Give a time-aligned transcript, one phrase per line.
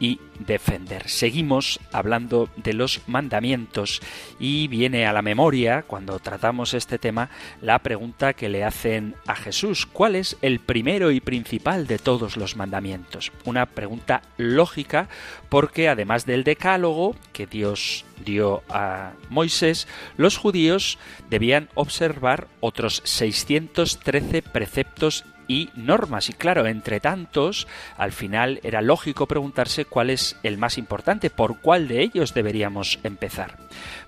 [0.00, 1.08] y defender.
[1.08, 4.00] Seguimos hablando de los mandamientos
[4.40, 7.28] y viene a la memoria, cuando tratamos este tema,
[7.60, 12.38] la pregunta que le hacen a Jesús, ¿cuál es el primero y principal de todos
[12.38, 13.30] los mandamientos?
[13.44, 15.08] Una pregunta lógica
[15.50, 24.42] porque además del decálogo que Dios dio a Moisés, los judíos debían observar otros 613
[24.42, 26.28] preceptos y normas.
[26.28, 31.60] Y claro, entre tantos, al final era lógico preguntarse cuál es el más importante, por
[31.60, 33.56] cuál de ellos deberíamos empezar.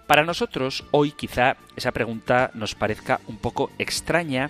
[0.07, 4.47] Para nosotros, hoy quizá esa pregunta nos parezca un poco extraña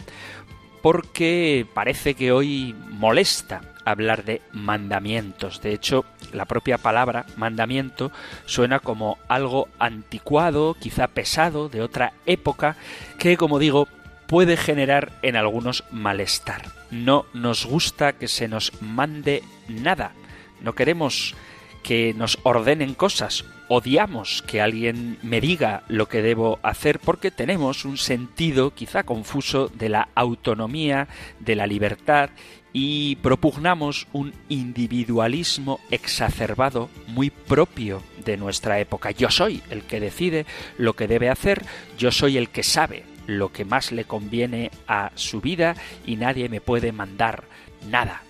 [0.82, 5.62] porque parece que hoy molesta hablar de mandamientos.
[5.62, 6.04] De hecho,
[6.34, 8.12] la propia palabra mandamiento
[8.44, 12.76] suena como algo anticuado, quizá pesado, de otra época,
[13.18, 13.88] que, como digo,
[14.26, 16.81] puede generar en algunos malestar.
[16.92, 20.12] No nos gusta que se nos mande nada.
[20.60, 21.34] No queremos
[21.82, 23.44] que nos ordenen cosas.
[23.68, 29.69] Odiamos que alguien me diga lo que debo hacer porque tenemos un sentido quizá confuso
[29.69, 31.08] de la autonomía,
[31.41, 32.28] de la libertad
[32.75, 39.10] y propugnamos un individualismo exacerbado muy propio de nuestra época.
[39.10, 40.44] Yo soy el que decide
[40.76, 41.64] lo que debe hacer,
[41.97, 46.49] yo soy el que sabe lo que más le conviene a su vida y nadie
[46.49, 47.44] me puede mandar
[47.88, 48.22] nada.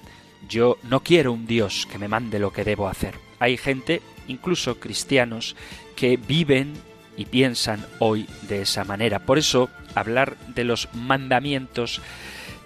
[0.48, 3.14] Yo no quiero un Dios que me mande lo que debo hacer.
[3.38, 5.56] Hay gente, incluso cristianos,
[5.97, 6.75] que viven
[7.16, 9.20] y piensan hoy de esa manera.
[9.20, 12.00] Por eso hablar de los mandamientos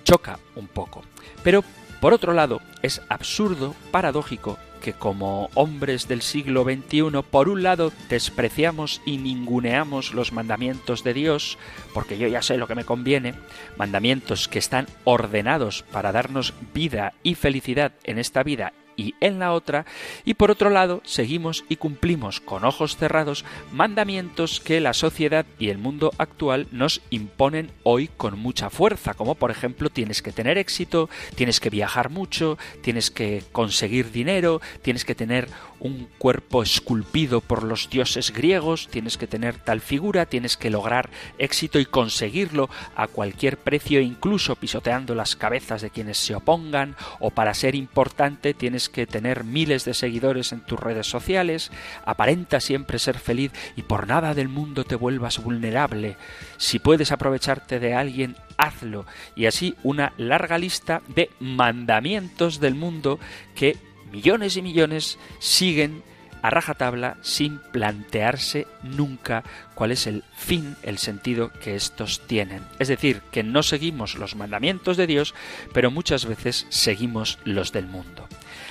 [0.04, 1.02] choca un poco.
[1.42, 1.64] Pero
[2.00, 7.92] por otro lado, es absurdo, paradójico, que como hombres del siglo XXI, por un lado,
[8.08, 11.58] despreciamos y ninguneamos los mandamientos de Dios,
[11.92, 13.34] porque yo ya sé lo que me conviene,
[13.76, 19.52] mandamientos que están ordenados para darnos vida y felicidad en esta vida y en la
[19.52, 19.86] otra,
[20.24, 25.68] y por otro lado seguimos y cumplimos con ojos cerrados mandamientos que la sociedad y
[25.68, 30.58] el mundo actual nos imponen hoy con mucha fuerza, como por ejemplo tienes que tener
[30.58, 35.48] éxito, tienes que viajar mucho, tienes que conseguir dinero, tienes que tener
[35.80, 41.10] un cuerpo esculpido por los dioses griegos, tienes que tener tal figura, tienes que lograr
[41.38, 47.30] éxito y conseguirlo a cualquier precio, incluso pisoteando las cabezas de quienes se opongan, o
[47.30, 51.70] para ser importante tienes que tener miles de seguidores en tus redes sociales,
[52.04, 56.16] aparenta siempre ser feliz y por nada del mundo te vuelvas vulnerable.
[56.56, 59.06] Si puedes aprovecharte de alguien, hazlo.
[59.34, 63.18] Y así una larga lista de mandamientos del mundo
[63.54, 63.76] que
[64.10, 66.02] millones y millones siguen
[66.42, 69.42] a rajatabla sin plantearse nunca
[69.74, 72.62] cuál es el fin, el sentido que estos tienen.
[72.78, 75.34] Es decir, que no seguimos los mandamientos de Dios,
[75.72, 78.28] pero muchas veces seguimos los del mundo.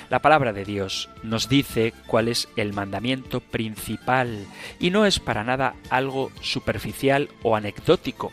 [0.09, 4.45] La palabra de Dios nos dice cuál es el mandamiento principal
[4.79, 8.31] y no es para nada algo superficial o anecdótico.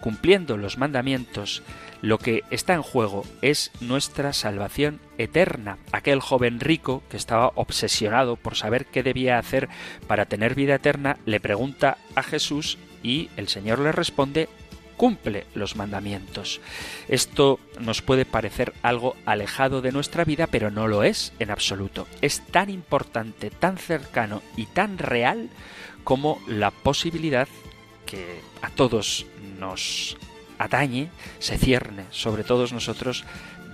[0.00, 1.62] Cumpliendo los mandamientos,
[2.02, 5.78] lo que está en juego es nuestra salvación eterna.
[5.92, 9.68] Aquel joven rico que estaba obsesionado por saber qué debía hacer
[10.08, 14.48] para tener vida eterna le pregunta a Jesús y el Señor le responde
[14.96, 16.60] cumple los mandamientos.
[17.08, 22.06] Esto nos puede parecer algo alejado de nuestra vida, pero no lo es en absoluto.
[22.20, 25.50] Es tan importante, tan cercano y tan real
[26.04, 27.48] como la posibilidad
[28.06, 29.26] que a todos
[29.58, 30.16] nos
[30.62, 33.24] atañe, se cierne sobre todos nosotros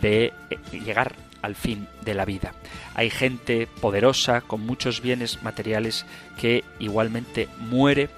[0.01, 2.55] de eh, llegar al fin de la vida.
[2.95, 6.05] Hay gente poderosa con muchos bienes materiales
[6.39, 8.09] que igualmente muere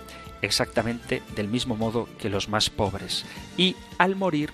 [0.43, 3.27] exactamente del mismo modo que los más pobres.
[3.57, 4.51] Y al morir,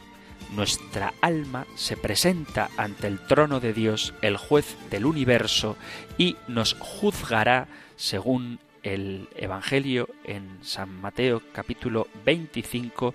[0.54, 5.76] nuestra alma se presenta ante el trono de Dios, el juez del universo,
[6.18, 13.14] y nos juzgará según el Evangelio en San Mateo capítulo 25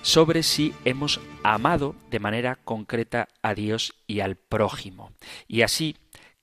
[0.00, 5.10] sobre si hemos amado de manera concreta a Dios y al prójimo.
[5.48, 5.96] Y así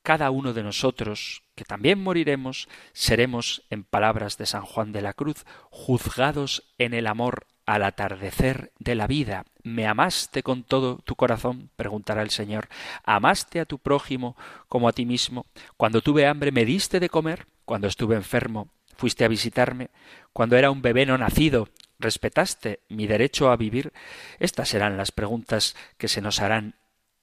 [0.03, 5.13] cada uno de nosotros, que también moriremos, seremos, en palabras de San Juan de la
[5.13, 9.45] Cruz, juzgados en el amor al atardecer de la vida.
[9.63, 11.71] ¿Me amaste con todo tu corazón?
[11.77, 12.67] preguntará el Señor.
[13.05, 14.35] ¿Amaste a tu prójimo
[14.67, 15.45] como a ti mismo?
[15.77, 17.47] Cuando tuve hambre, ¿me diste de comer?
[17.65, 19.89] Cuando estuve enfermo, ¿fuiste a visitarme?
[20.33, 21.67] Cuando era un bebé no nacido,
[21.99, 23.91] ¿respetaste mi derecho a vivir?
[24.39, 26.75] Estas serán las preguntas que se nos harán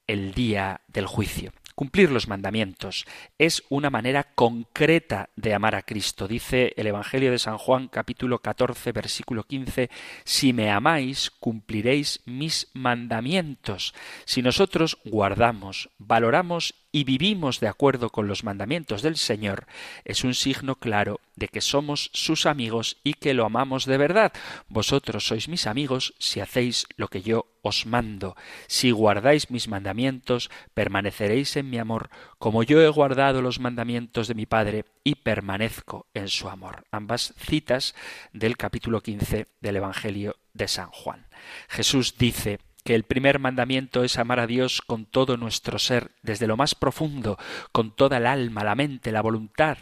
[0.06, 1.52] el día del juicio.
[1.74, 3.06] Cumplir los mandamientos
[3.38, 6.28] es una manera concreta de amar a Cristo.
[6.28, 9.88] Dice el Evangelio de San Juan capítulo 14 versículo 15,
[10.24, 13.94] Si me amáis, cumpliréis mis mandamientos.
[14.26, 19.66] Si nosotros guardamos, valoramos y vivimos de acuerdo con los mandamientos del Señor,
[20.04, 24.32] es un signo claro de que somos sus amigos y que lo amamos de verdad.
[24.68, 28.36] Vosotros sois mis amigos si hacéis lo que yo os mando.
[28.66, 34.34] Si guardáis mis mandamientos, permaneceréis en mi amor, como yo he guardado los mandamientos de
[34.34, 36.84] mi Padre y permanezco en su amor.
[36.90, 37.94] Ambas citas
[38.32, 41.26] del capítulo 15 del Evangelio de San Juan.
[41.68, 46.46] Jesús dice que el primer mandamiento es amar a Dios con todo nuestro ser, desde
[46.46, 47.38] lo más profundo,
[47.70, 49.78] con toda el alma, la mente, la voluntad,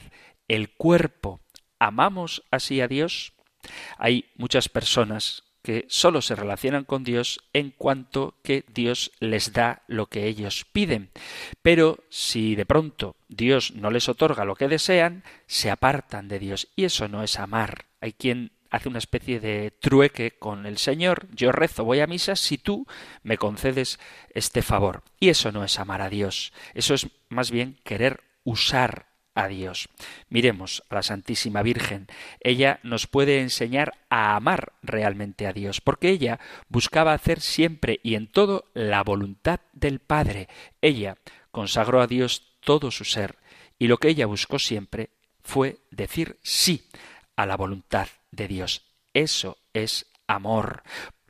[0.48, 1.40] el cuerpo.
[1.78, 3.32] ¿Amamos así a Dios?
[3.98, 9.82] Hay muchas personas que sólo se relacionan con Dios en cuanto que Dios les da
[9.86, 11.10] lo que ellos piden.
[11.62, 16.68] Pero si de pronto Dios no les otorga lo que desean, se apartan de Dios.
[16.76, 17.86] Y eso no es amar.
[18.00, 21.28] Hay quien hace una especie de trueque con el Señor.
[21.34, 22.86] Yo rezo, voy a misa si tú
[23.22, 23.98] me concedes
[24.32, 25.02] este favor.
[25.18, 26.52] Y eso no es amar a Dios.
[26.74, 29.88] Eso es más bien querer usar a Dios.
[30.28, 32.06] Miremos a la Santísima Virgen.
[32.40, 38.14] Ella nos puede enseñar a amar realmente a Dios, porque ella buscaba hacer siempre y
[38.14, 40.48] en todo la voluntad del Padre.
[40.80, 41.16] Ella
[41.50, 43.36] consagró a Dios todo su ser,
[43.78, 45.10] y lo que ella buscó siempre
[45.42, 46.88] fue decir sí
[47.36, 48.82] a la voluntad de Dios.
[49.14, 50.82] Eso es amor.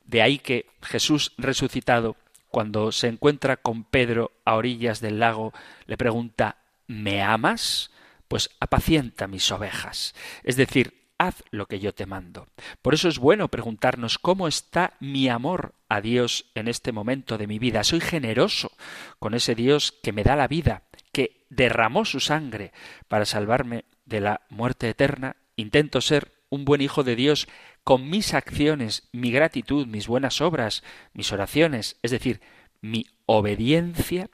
[0.03, 2.15] De ahí que Jesús resucitado,
[2.49, 5.53] cuando se encuentra con Pedro a orillas del lago,
[5.85, 6.57] le pregunta
[6.87, 7.89] ¿Me amas?
[8.27, 10.13] Pues apacienta mis ovejas.
[10.43, 12.47] Es decir, haz lo que yo te mando.
[12.81, 17.47] Por eso es bueno preguntarnos cómo está mi amor a Dios en este momento de
[17.47, 17.85] mi vida.
[17.85, 18.71] Soy generoso
[19.19, 20.83] con ese Dios que me da la vida,
[21.13, 22.73] que derramó su sangre
[23.07, 25.37] para salvarme de la muerte eterna.
[25.55, 27.47] Intento ser un buen hijo de Dios
[27.83, 30.83] con mis acciones, mi gratitud, mis buenas obras,
[31.13, 32.41] mis oraciones, es decir,
[32.81, 34.29] mi obediencia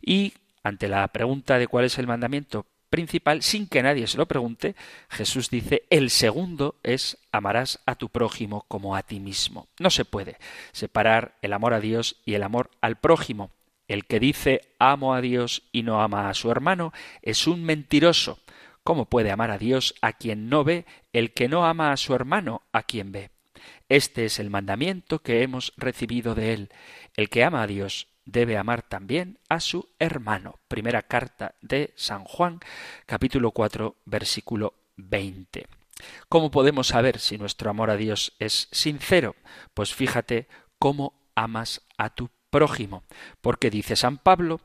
[0.00, 4.26] y ante la pregunta de cuál es el mandamiento principal, sin que nadie se lo
[4.26, 4.76] pregunte,
[5.08, 9.66] Jesús dice, el segundo es amarás a tu prójimo como a ti mismo.
[9.80, 10.36] No se puede
[10.70, 13.50] separar el amor a Dios y el amor al prójimo.
[13.88, 18.38] El que dice amo a Dios y no ama a su hermano es un mentiroso.
[18.84, 20.84] ¿Cómo puede amar a Dios a quien no ve
[21.14, 23.30] el que no ama a su hermano a quien ve?
[23.88, 26.68] Este es el mandamiento que hemos recibido de él.
[27.16, 30.58] El que ama a Dios debe amar también a su hermano.
[30.68, 32.60] Primera carta de San Juan,
[33.06, 35.66] capítulo 4, versículo 20.
[36.28, 39.34] ¿Cómo podemos saber si nuestro amor a Dios es sincero?
[39.72, 40.46] Pues fíjate
[40.78, 43.02] cómo amas a tu prójimo,
[43.40, 44.60] porque dice San Pablo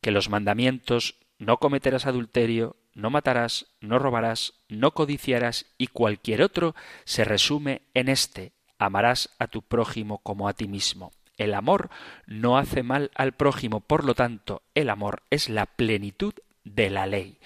[0.00, 6.74] que los mandamientos no cometerás adulterio, no matarás, no robarás, no codiciarás y cualquier otro
[7.04, 11.12] se resume en este amarás a tu prójimo como a ti mismo.
[11.36, 11.90] El amor
[12.26, 17.06] no hace mal al prójimo, por lo tanto, el amor es la plenitud de la
[17.06, 17.38] ley.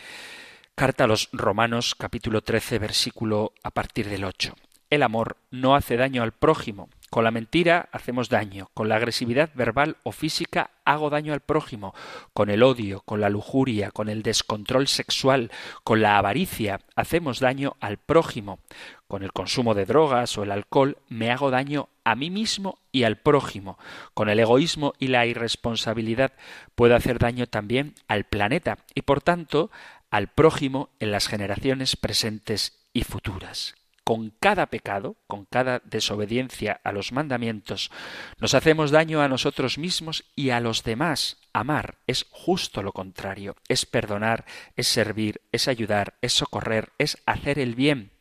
[0.75, 4.55] Carta a los Romanos capítulo 13 versículo a partir del 8.
[4.89, 9.51] El amor no hace daño al prójimo, con la mentira hacemos daño, con la agresividad
[9.55, 11.95] verbal o física hago daño al prójimo,
[12.33, 15.51] con el odio, con la lujuria, con el descontrol sexual,
[15.85, 18.61] con la avaricia hacemos daño al prójimo,
[19.09, 23.03] con el consumo de drogas o el alcohol me hago daño a mí mismo y
[23.03, 23.77] al prójimo,
[24.15, 26.33] con el egoísmo y la irresponsabilidad
[26.75, 29.71] puedo hacer daño también al planeta y por tanto
[30.11, 36.93] al prójimo en las generaciones presentes y futuras con cada pecado, con cada desobediencia a
[36.93, 37.91] los mandamientos,
[38.39, 41.39] nos hacemos daño a nosotros mismos y a los demás.
[41.53, 44.45] Amar es justo lo contrario, es perdonar,
[44.77, 48.13] es servir, es ayudar, es socorrer, es hacer el bien.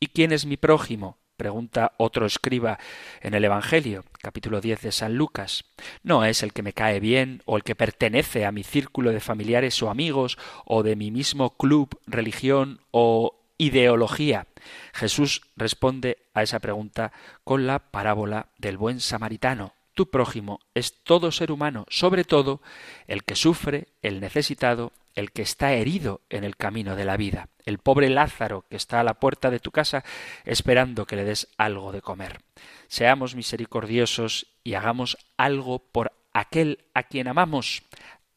[0.00, 1.18] ¿Y quién es mi prójimo?
[1.36, 2.78] pregunta otro escriba
[3.20, 5.66] en el Evangelio, capítulo 10 de San Lucas.
[6.02, 9.20] No es el que me cae bien o el que pertenece a mi círculo de
[9.20, 14.46] familiares o amigos o de mi mismo club, religión o ideología.
[14.92, 17.12] Jesús responde a esa pregunta
[17.44, 19.74] con la parábola del buen samaritano.
[19.94, 22.60] Tu prójimo es todo ser humano, sobre todo
[23.06, 27.48] el que sufre, el necesitado, el que está herido en el camino de la vida,
[27.64, 30.04] el pobre Lázaro que está a la puerta de tu casa
[30.44, 32.42] esperando que le des algo de comer.
[32.88, 37.82] Seamos misericordiosos y hagamos algo por aquel a quien amamos,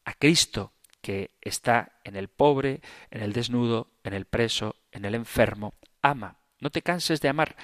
[0.06, 0.72] a Cristo,
[1.02, 5.74] que está en el pobre, en el desnudo, en el preso, en el enfermo.
[6.02, 7.56] Ama, no te canses de amar,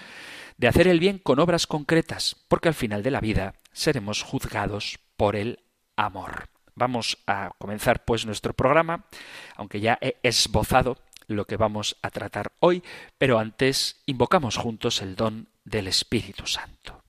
[0.57, 4.99] de hacer el bien con obras concretas, porque al final de la vida seremos juzgados
[5.17, 5.61] por el
[5.97, 6.49] amor.
[6.75, 9.07] Vamos a comenzar pues nuestro programa,
[9.57, 12.83] aunque ya he esbozado lo que vamos a tratar hoy,
[13.19, 17.06] pero antes invocamos juntos el don del Espíritu Santo.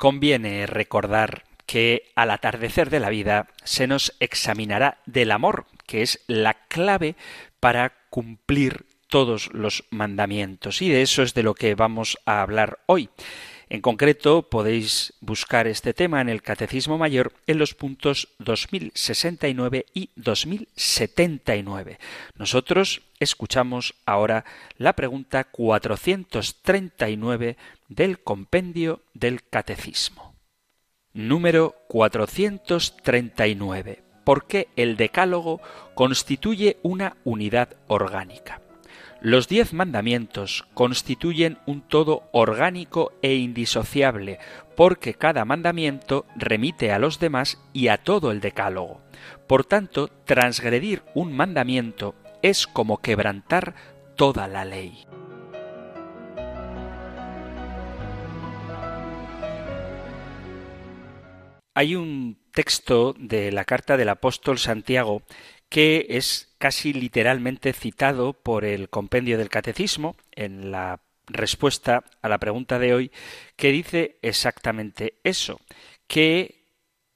[0.00, 6.24] Conviene recordar que al atardecer de la vida se nos examinará del amor, que es
[6.26, 7.16] la clave
[7.60, 10.80] para cumplir todos los mandamientos.
[10.80, 13.10] Y de eso es de lo que vamos a hablar hoy.
[13.72, 20.10] En concreto, podéis buscar este tema en el Catecismo Mayor en los puntos 2069 y
[20.16, 22.00] 2079.
[22.34, 24.44] Nosotros escuchamos ahora
[24.76, 30.34] la pregunta 439 del compendio del Catecismo.
[31.12, 34.02] Número 439.
[34.24, 35.60] ¿Por qué el Decálogo
[35.94, 38.60] constituye una unidad orgánica?
[39.22, 44.38] Los diez mandamientos constituyen un todo orgánico e indisociable,
[44.76, 49.02] porque cada mandamiento remite a los demás y a todo el decálogo.
[49.46, 53.74] Por tanto, transgredir un mandamiento es como quebrantar
[54.16, 55.04] toda la ley.
[61.74, 65.22] Hay un texto de la carta del apóstol Santiago
[65.70, 72.38] que es casi literalmente citado por el compendio del catecismo en la respuesta a la
[72.38, 73.10] pregunta de hoy,
[73.56, 75.60] que dice exactamente eso,
[76.06, 76.66] que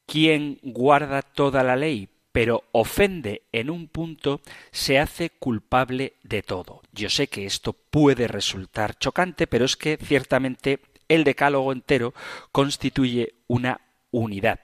[0.07, 4.41] quien guarda toda la ley pero ofende en un punto,
[4.73, 6.83] se hace culpable de todo.
[6.91, 12.13] Yo sé que esto puede resultar chocante, pero es que ciertamente el decálogo entero
[12.51, 13.81] constituye una
[14.11, 14.59] unidad.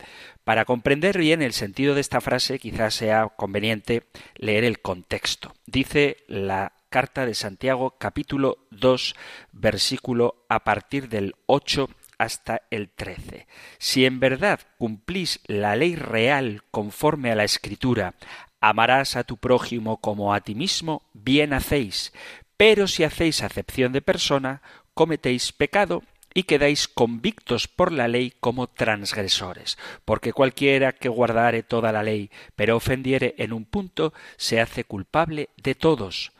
[0.51, 4.03] Para comprender bien el sentido de esta frase, quizás sea conveniente
[4.35, 5.55] leer el contexto.
[5.65, 9.15] Dice la carta de Santiago capítulo 2
[9.53, 11.89] versículo a partir del 8
[12.19, 13.47] hasta el 13.
[13.79, 18.15] Si en verdad cumplís la ley real conforme a la Escritura,
[18.61, 22.13] amarás a tu prójimo como a ti mismo, bien hacéis,
[22.57, 24.63] pero si hacéis acepción de persona,
[24.95, 26.03] cometéis pecado
[26.35, 32.31] y quedáis convictos por la ley como transgresores, porque cualquiera que guardare toda la ley,
[32.57, 36.33] pero ofendiere en un punto, se hace culpable de todos,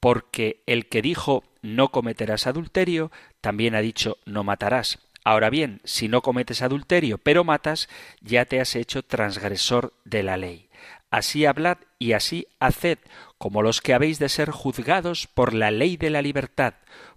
[0.00, 4.98] porque el que dijo no cometerás adulterio, también ha dicho no matarás.
[5.24, 7.88] Ahora bien, si no cometes adulterio, pero matas,
[8.20, 10.68] ya te has hecho transgresor de la ley.
[11.10, 12.98] Así hablad y así haced,
[13.38, 16.74] como los que habéis de ser juzgados por la ley de la libertad,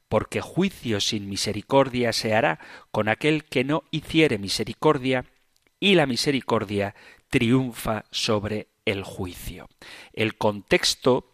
[0.10, 2.60] porque juicio sin misericordia se hará
[2.91, 5.26] con aquel que no hiciere misericordia,
[5.80, 6.95] y la misericordia
[7.30, 9.69] triunfa sobre el juicio.
[10.13, 11.32] El contexto,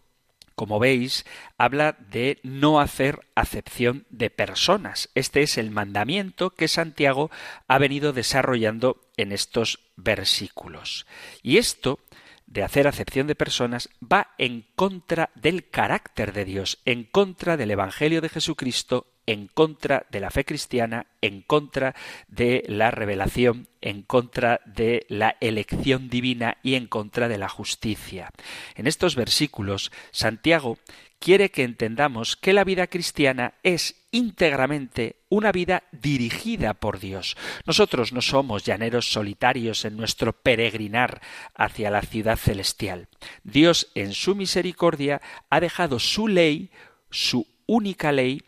[0.56, 1.26] como veis,
[1.58, 5.10] habla de no hacer acepción de personas.
[5.16, 7.32] Este es el mandamiento que Santiago
[7.68, 11.08] ha venido desarrollando en estos versículos.
[11.42, 12.00] Y esto
[12.48, 17.72] de hacer acepción de personas va en contra del carácter de Dios, en contra del
[17.72, 21.96] Evangelio de Jesucristo, en contra de la fe cristiana, en contra
[22.28, 28.30] de la revelación, en contra de la elección divina y en contra de la justicia.
[28.76, 30.78] En estos versículos, Santiago
[31.26, 37.36] quiere que entendamos que la vida cristiana es íntegramente una vida dirigida por Dios.
[37.66, 41.24] Nosotros no somos llaneros solitarios en nuestro peregrinar
[41.56, 43.08] hacia la ciudad celestial.
[43.44, 46.70] Dios en su misericordia ha dejado su ley,
[47.10, 48.44] su única ley,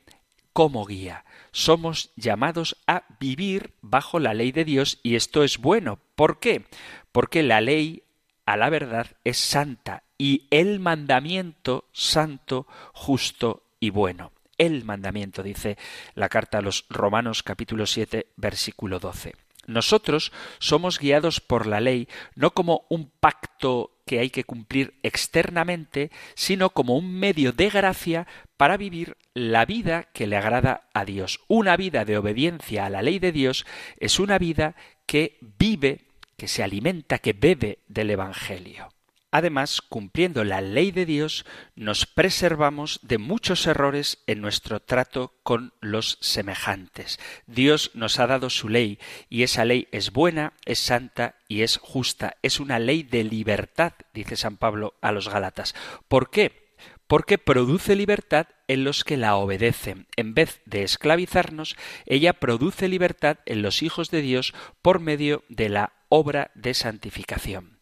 [0.53, 1.25] como guía.
[1.51, 5.99] Somos llamados a vivir bajo la ley de Dios y esto es bueno.
[6.13, 6.65] ¿Por qué?
[7.11, 8.03] Porque la ley
[8.45, 14.31] a la verdad es santa y el mandamiento santo, justo y bueno.
[14.57, 15.77] El mandamiento, dice
[16.15, 19.35] la carta a los Romanos capítulo 7 versículo 12.
[19.67, 26.09] Nosotros somos guiados por la ley no como un pacto que hay que cumplir externamente,
[26.33, 28.25] sino como un medio de gracia
[28.55, 31.41] para vivir la vida que le agrada a Dios.
[31.47, 33.65] Una vida de obediencia a la ley de Dios
[33.99, 34.75] es una vida
[35.05, 36.05] que vive,
[36.37, 38.89] que se alimenta, que bebe del Evangelio.
[39.31, 45.73] Además, cumpliendo la ley de Dios, nos preservamos de muchos errores en nuestro trato con
[45.81, 47.19] los semejantes.
[47.45, 51.77] Dios nos ha dado su ley, y esa ley es buena, es santa y es
[51.77, 52.37] justa.
[52.41, 55.75] Es una ley de libertad, dice San Pablo a los Gálatas.
[56.07, 56.67] ¿Por qué?
[57.07, 60.07] porque produce libertad en los que la obedecen.
[60.17, 65.69] En vez de esclavizarnos, ella produce libertad en los hijos de Dios por medio de
[65.69, 67.77] la obra de santificación.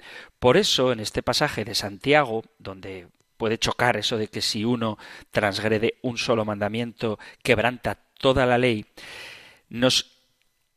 [0.45, 4.99] Por eso, en este pasaje de Santiago, donde puede chocar eso de que si uno
[5.31, 8.85] transgrede un solo mandamiento, quebranta toda la ley,
[9.69, 10.21] nos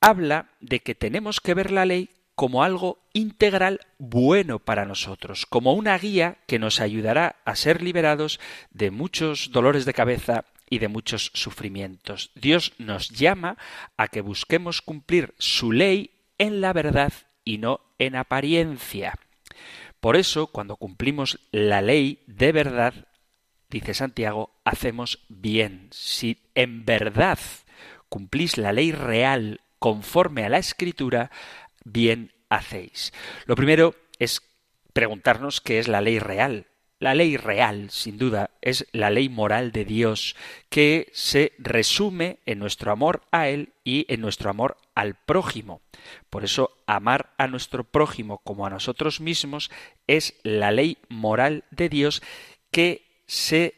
[0.01, 5.75] habla de que tenemos que ver la ley como algo integral bueno para nosotros, como
[5.75, 10.89] una guía que nos ayudará a ser liberados de muchos dolores de cabeza y de
[10.89, 12.31] muchos sufrimientos.
[12.35, 13.59] Dios nos llama
[13.99, 17.13] a que busquemos cumplir su ley en la verdad
[17.45, 19.13] y no en apariencia.
[20.01, 22.95] Por eso, cuando cumplimos la ley de verdad,
[23.69, 25.89] dice Santiago, hacemos bien.
[25.91, 27.39] Si en verdad
[28.09, 31.31] cumplís la ley real conforme a la escritura,
[31.85, 33.13] bien hacéis.
[33.47, 34.43] Lo primero es
[34.93, 36.67] preguntarnos qué es la ley real.
[37.01, 40.35] La ley real, sin duda, es la ley moral de Dios,
[40.69, 45.81] que se resume en nuestro amor a Él y en nuestro amor al prójimo.
[46.29, 49.71] Por eso, amar a nuestro prójimo como a nosotros mismos
[50.09, 52.21] es la ley moral de Dios
[52.73, 53.75] que se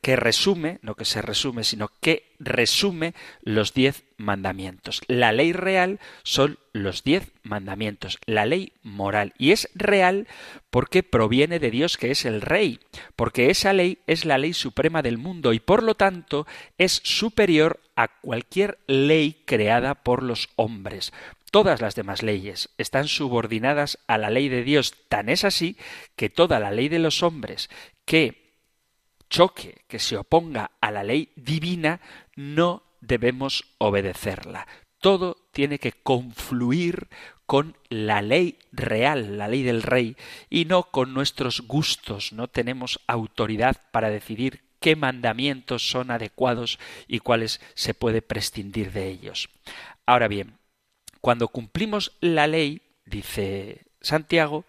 [0.00, 5.02] que resume, no que se resume, sino que resume los diez mandamientos.
[5.08, 9.34] La ley real son los diez mandamientos, la ley moral.
[9.36, 10.26] Y es real
[10.70, 12.80] porque proviene de Dios que es el Rey,
[13.14, 16.46] porque esa ley es la ley suprema del mundo y por lo tanto
[16.78, 21.12] es superior a cualquier ley creada por los hombres.
[21.50, 24.94] Todas las demás leyes están subordinadas a la ley de Dios.
[25.10, 25.76] Tan es así
[26.16, 27.68] que toda la ley de los hombres
[28.06, 28.47] que
[29.28, 32.00] choque, que se oponga a la ley divina,
[32.36, 34.66] no debemos obedecerla.
[35.00, 37.08] Todo tiene que confluir
[37.46, 40.16] con la ley real, la ley del rey,
[40.50, 42.32] y no con nuestros gustos.
[42.32, 49.08] No tenemos autoridad para decidir qué mandamientos son adecuados y cuáles se puede prescindir de
[49.08, 49.48] ellos.
[50.04, 50.58] Ahora bien,
[51.20, 54.64] cuando cumplimos la ley, dice Santiago,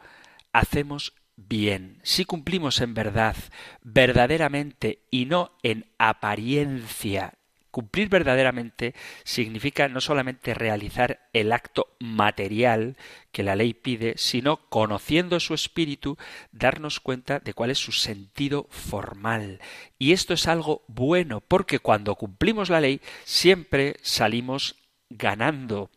[0.54, 1.14] hacemos
[1.48, 3.36] bien, si cumplimos en verdad,
[3.82, 7.34] verdaderamente y no en apariencia,
[7.72, 12.98] Cumplir verdaderamente significa no solamente realizar el acto material
[13.32, 16.18] que la ley pide, sino conociendo su espíritu,
[16.52, 19.62] darnos cuenta de cuál es su sentido formal.
[20.00, 24.76] Y esto es algo bueno, porque cuando cumplimos la ley siempre salimos
[25.12, 25.92] ganando.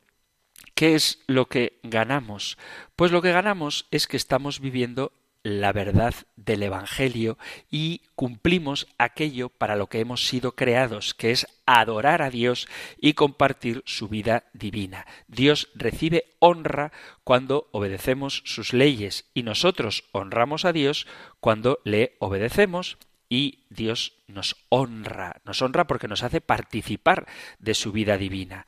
[0.75, 2.59] ¿Qué es lo que ganamos?
[2.97, 7.39] Pues lo que ganamos es que estamos viviendo la verdad del Evangelio
[7.71, 12.69] y cumplimos aquello para lo que hemos sido creados, que es adorar a Dios
[13.01, 15.07] y compartir su vida divina.
[15.27, 16.93] Dios recibe honra
[17.25, 21.07] cuando obedecemos sus leyes y nosotros honramos a Dios
[21.41, 27.27] cuando le obedecemos y Dios nos honra, nos honra porque nos hace participar
[27.59, 28.67] de su vida divina.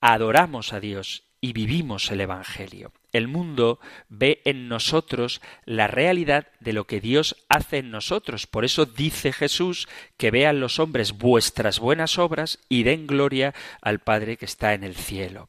[0.00, 2.92] Adoramos a Dios y vivimos el Evangelio.
[3.16, 8.46] El mundo ve en nosotros la realidad de lo que Dios hace en nosotros.
[8.46, 14.00] Por eso dice Jesús que vean los hombres vuestras buenas obras y den gloria al
[14.00, 15.48] Padre que está en el cielo.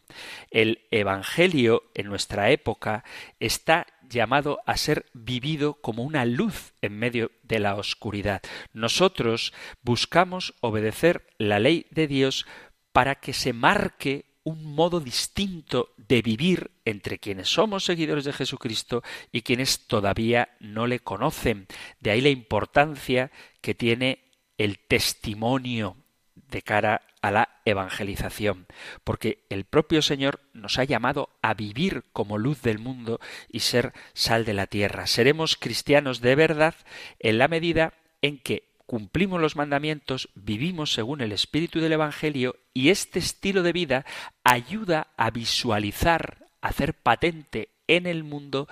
[0.49, 3.03] El Evangelio en nuestra época
[3.41, 8.41] está llamado a ser vivido como una luz en medio de la oscuridad.
[8.71, 9.51] Nosotros
[9.81, 12.45] buscamos obedecer la ley de Dios
[12.93, 19.03] para que se marque un modo distinto de vivir entre quienes somos seguidores de Jesucristo
[19.29, 21.67] y quienes todavía no le conocen.
[21.99, 23.29] De ahí la importancia
[23.59, 24.23] que tiene
[24.57, 25.97] el testimonio
[26.33, 28.67] de cara a la evangelización,
[29.03, 33.91] porque el propio Señor nos ha llamado a vivir como luz del mundo y ser
[34.13, 35.07] sal de la tierra.
[35.07, 36.75] Seremos cristianos de verdad
[37.19, 42.89] en la medida en que cumplimos los mandamientos, vivimos según el espíritu del Evangelio y
[42.89, 44.05] este estilo de vida
[44.43, 48.67] ayuda a visualizar, a hacer patente en el mundo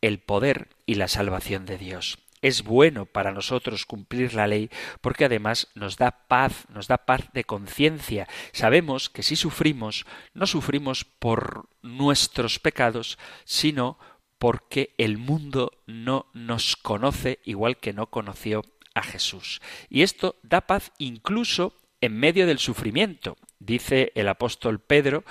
[0.00, 2.18] el poder y la salvación de Dios.
[2.40, 7.28] Es bueno para nosotros cumplir la ley porque además nos da paz, nos da paz
[7.32, 8.28] de conciencia.
[8.52, 13.98] Sabemos que si sufrimos, no sufrimos por nuestros pecados, sino
[14.38, 18.62] porque el mundo no nos conoce igual que no conoció
[18.98, 19.60] a Jesús.
[19.88, 23.36] Y esto da paz incluso en medio del sufrimiento.
[23.58, 25.24] Dice el apóstol Pedro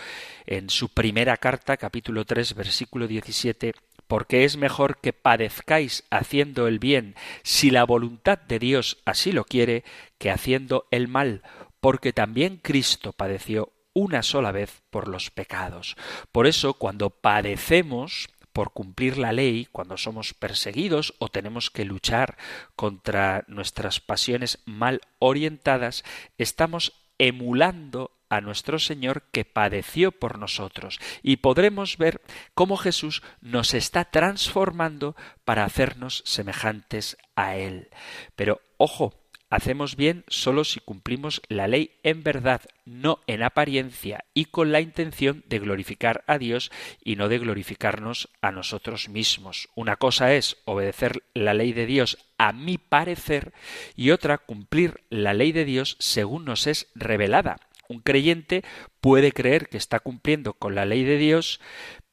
[0.45, 3.73] en su primera carta, capítulo 3, versículo 17,
[4.07, 9.43] porque es mejor que padezcáis haciendo el bien, si la voluntad de Dios así lo
[9.43, 9.83] quiere,
[10.17, 11.41] que haciendo el mal,
[11.79, 15.95] porque también Cristo padeció una sola vez por los pecados.
[16.31, 22.39] Por eso, cuando padecemos, por cumplir la ley, cuando somos perseguidos o tenemos que luchar
[22.75, 26.03] contra nuestras pasiones mal orientadas,
[26.39, 32.19] estamos emulando a nuestro Señor que padeció por nosotros y podremos ver
[32.55, 35.15] cómo Jesús nos está transformando
[35.45, 37.89] para hacernos semejantes a Él.
[38.35, 39.13] Pero ojo,
[39.49, 44.81] Hacemos bien solo si cumplimos la ley en verdad, no en apariencia y con la
[44.81, 46.69] intención de glorificar a Dios
[47.01, 49.69] y no de glorificarnos a nosotros mismos.
[49.73, 53.53] Una cosa es obedecer la ley de Dios a mi parecer
[53.95, 57.55] y otra cumplir la ley de Dios según nos es revelada.
[57.87, 58.65] Un creyente
[58.99, 61.61] puede creer que está cumpliendo con la ley de Dios,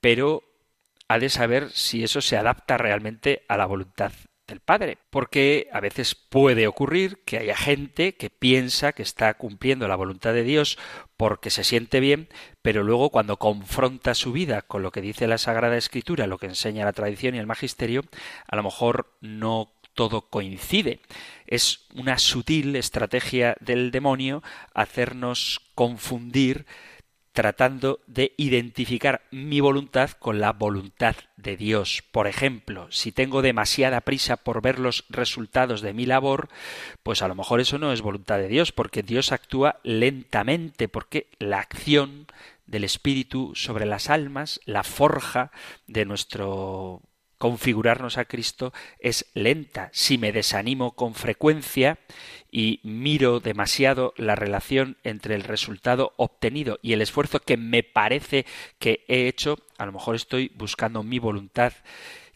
[0.01, 0.45] pero
[1.09, 4.13] ha de saber si eso se adapta realmente a la voluntad
[4.47, 9.89] del Padre, porque a veces puede ocurrir que haya gente que piensa que está cumpliendo
[9.89, 10.79] la voluntad de Dios
[11.17, 12.29] porque se siente bien,
[12.61, 16.47] pero luego cuando confronta su vida con lo que dice la Sagrada Escritura, lo que
[16.47, 18.03] enseña la tradición y el magisterio,
[18.47, 21.01] a lo mejor no todo coincide.
[21.47, 24.43] Es una sutil estrategia del demonio
[24.75, 26.67] hacernos confundir
[27.35, 32.03] tratando de identificar mi voluntad con la voluntad de Dios.
[32.13, 36.49] Por ejemplo, si tengo demasiada prisa por ver los resultados de mi labor,
[37.03, 41.27] pues a lo mejor eso no es voluntad de Dios, porque Dios actúa lentamente, porque
[41.41, 42.29] la acción
[42.67, 45.51] del Espíritu sobre las almas, la forja
[45.89, 47.03] de nuestro
[47.45, 49.91] configurarnos a Cristo es lenta.
[49.93, 51.99] Si me desanimo con frecuencia
[52.51, 58.47] y miro demasiado la relación entre el resultado obtenido y el esfuerzo que me parece
[58.79, 61.75] que he hecho, a lo mejor estoy buscando mi voluntad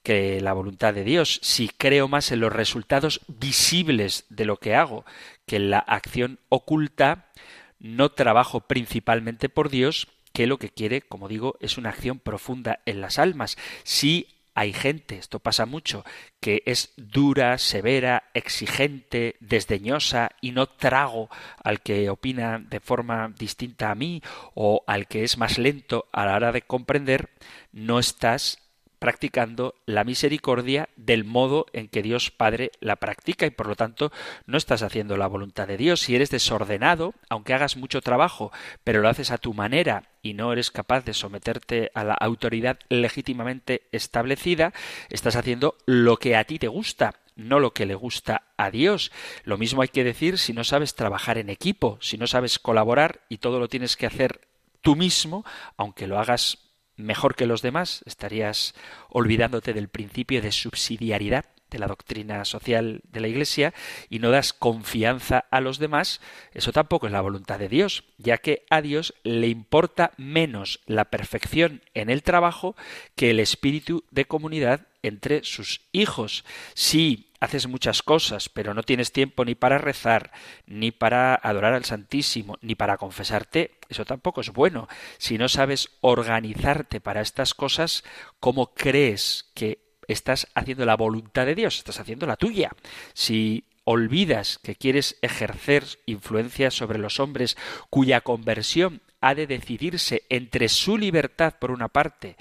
[0.02, 1.40] que la voluntad de Dios.
[1.42, 5.06] Si creo más en los resultados visibles de lo que hago
[5.46, 7.30] que en la acción oculta,
[7.78, 12.80] no trabajo principalmente por Dios, que lo que quiere, como digo, es una acción profunda
[12.84, 13.56] en las almas.
[13.84, 16.04] Si hay gente, esto pasa mucho,
[16.40, 21.30] que es dura, severa, exigente, desdeñosa y no trago
[21.62, 24.20] al que opina de forma distinta a mí
[24.54, 27.30] o al que es más lento a la hora de comprender,
[27.70, 28.58] no estás
[28.98, 34.12] practicando la misericordia del modo en que Dios Padre la practica y por lo tanto
[34.46, 36.00] no estás haciendo la voluntad de Dios.
[36.00, 38.52] Si eres desordenado, aunque hagas mucho trabajo,
[38.84, 42.78] pero lo haces a tu manera y no eres capaz de someterte a la autoridad
[42.88, 44.72] legítimamente establecida,
[45.10, 49.12] estás haciendo lo que a ti te gusta, no lo que le gusta a Dios.
[49.44, 53.20] Lo mismo hay que decir si no sabes trabajar en equipo, si no sabes colaborar
[53.28, 54.48] y todo lo tienes que hacer
[54.80, 55.44] tú mismo,
[55.76, 56.67] aunque lo hagas
[56.98, 58.74] mejor que los demás, estarías
[59.08, 63.74] olvidándote del principio de subsidiariedad de la doctrina social de la Iglesia
[64.08, 66.20] y no das confianza a los demás,
[66.52, 71.06] eso tampoco es la voluntad de Dios, ya que a Dios le importa menos la
[71.06, 72.76] perfección en el trabajo
[73.16, 76.44] que el espíritu de comunidad entre sus hijos.
[76.74, 80.32] Si haces muchas cosas, pero no tienes tiempo ni para rezar,
[80.66, 84.88] ni para adorar al Santísimo, ni para confesarte, eso tampoco es bueno.
[85.18, 88.04] Si no sabes organizarte para estas cosas,
[88.40, 91.78] ¿cómo crees que estás haciendo la voluntad de Dios?
[91.78, 92.72] Estás haciendo la tuya.
[93.14, 97.56] Si olvidas que quieres ejercer influencia sobre los hombres
[97.88, 102.36] cuya conversión ha de decidirse entre su libertad por una parte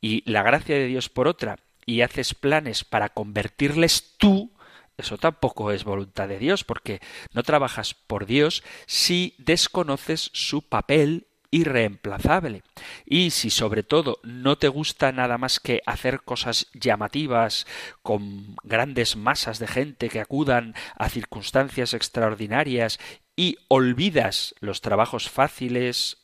[0.00, 4.52] y la gracia de Dios por otra, y haces planes para convertirles tú,
[4.96, 7.00] eso tampoco es voluntad de Dios, porque
[7.32, 12.62] no trabajas por Dios si desconoces su papel irreemplazable.
[13.04, 17.66] Y si sobre todo no te gusta nada más que hacer cosas llamativas
[18.02, 22.98] con grandes masas de gente que acudan a circunstancias extraordinarias
[23.36, 26.18] y olvidas los trabajos fáciles,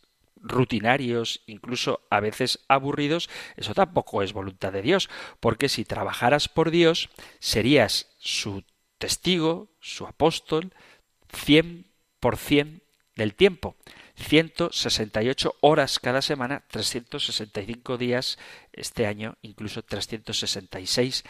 [0.48, 5.08] rutinarios, incluso a veces aburridos, eso tampoco es voluntad de Dios,
[5.40, 8.64] porque si trabajaras por Dios, serías su
[8.98, 10.72] testigo, su apóstol,
[11.28, 11.86] cien
[12.20, 12.82] por cien
[13.14, 13.76] del tiempo.
[14.16, 18.38] 168 horas cada semana, 365 días
[18.72, 21.24] este año, incluso 366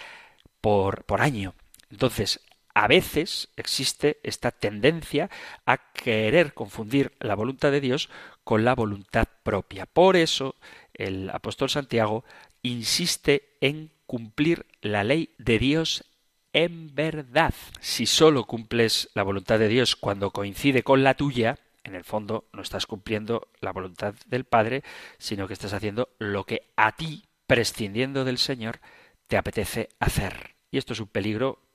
[0.60, 1.54] por, por año.
[1.90, 2.40] Entonces,
[2.76, 5.30] a veces existe esta tendencia
[5.64, 8.10] a querer confundir la voluntad de Dios
[8.44, 9.86] con la voluntad propia.
[9.86, 10.56] Por eso
[10.92, 12.22] el apóstol Santiago
[12.60, 16.04] insiste en cumplir la ley de Dios
[16.52, 17.54] en verdad.
[17.80, 22.44] Si solo cumples la voluntad de Dios cuando coincide con la tuya, en el fondo
[22.52, 24.82] no estás cumpliendo la voluntad del Padre,
[25.16, 28.80] sino que estás haciendo lo que a ti, prescindiendo del Señor,
[29.28, 30.56] te apetece hacer.
[30.70, 31.65] Y esto es un peligro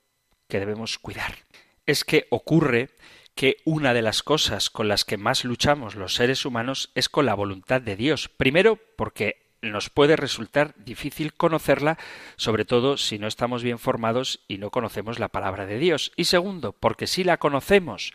[0.52, 1.38] que debemos cuidar.
[1.86, 2.90] Es que ocurre
[3.36, 7.26] que una de las cosas con las que más luchamos los seres humanos es con
[7.26, 8.28] la voluntad de Dios.
[8.28, 11.98] Primero, porque nos puede resultar difícil conocerla,
[12.36, 16.12] sobre todo si no estamos bien formados y no conocemos la palabra de Dios.
[16.18, 18.12] Y segundo, porque si la conocemos,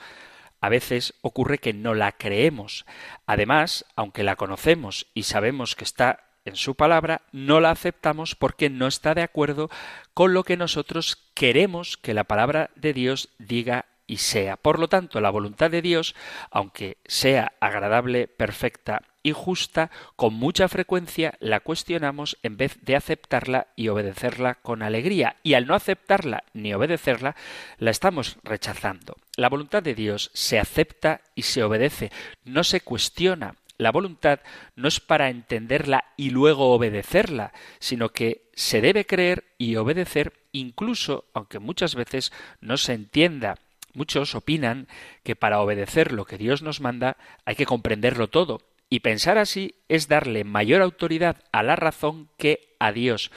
[0.60, 2.84] a veces ocurre que no la creemos.
[3.24, 8.70] Además, aunque la conocemos y sabemos que está en su palabra, no la aceptamos porque
[8.70, 9.68] no está de acuerdo
[10.14, 14.56] con lo que nosotros queremos que la palabra de Dios diga y sea.
[14.56, 16.14] Por lo tanto, la voluntad de Dios,
[16.50, 23.66] aunque sea agradable, perfecta y justa, con mucha frecuencia la cuestionamos en vez de aceptarla
[23.74, 25.36] y obedecerla con alegría.
[25.42, 27.34] Y al no aceptarla ni obedecerla,
[27.78, 29.16] la estamos rechazando.
[29.36, 32.12] La voluntad de Dios se acepta y se obedece,
[32.44, 33.56] no se cuestiona.
[33.78, 34.40] La voluntad
[34.74, 41.26] no es para entenderla y luego obedecerla, sino que se debe creer y obedecer incluso
[41.34, 43.58] aunque muchas veces no se entienda.
[43.92, 44.88] Muchos opinan
[45.22, 49.74] que para obedecer lo que Dios nos manda hay que comprenderlo todo, y pensar así
[49.88, 53.30] es darle mayor autoridad a la razón que a Dios,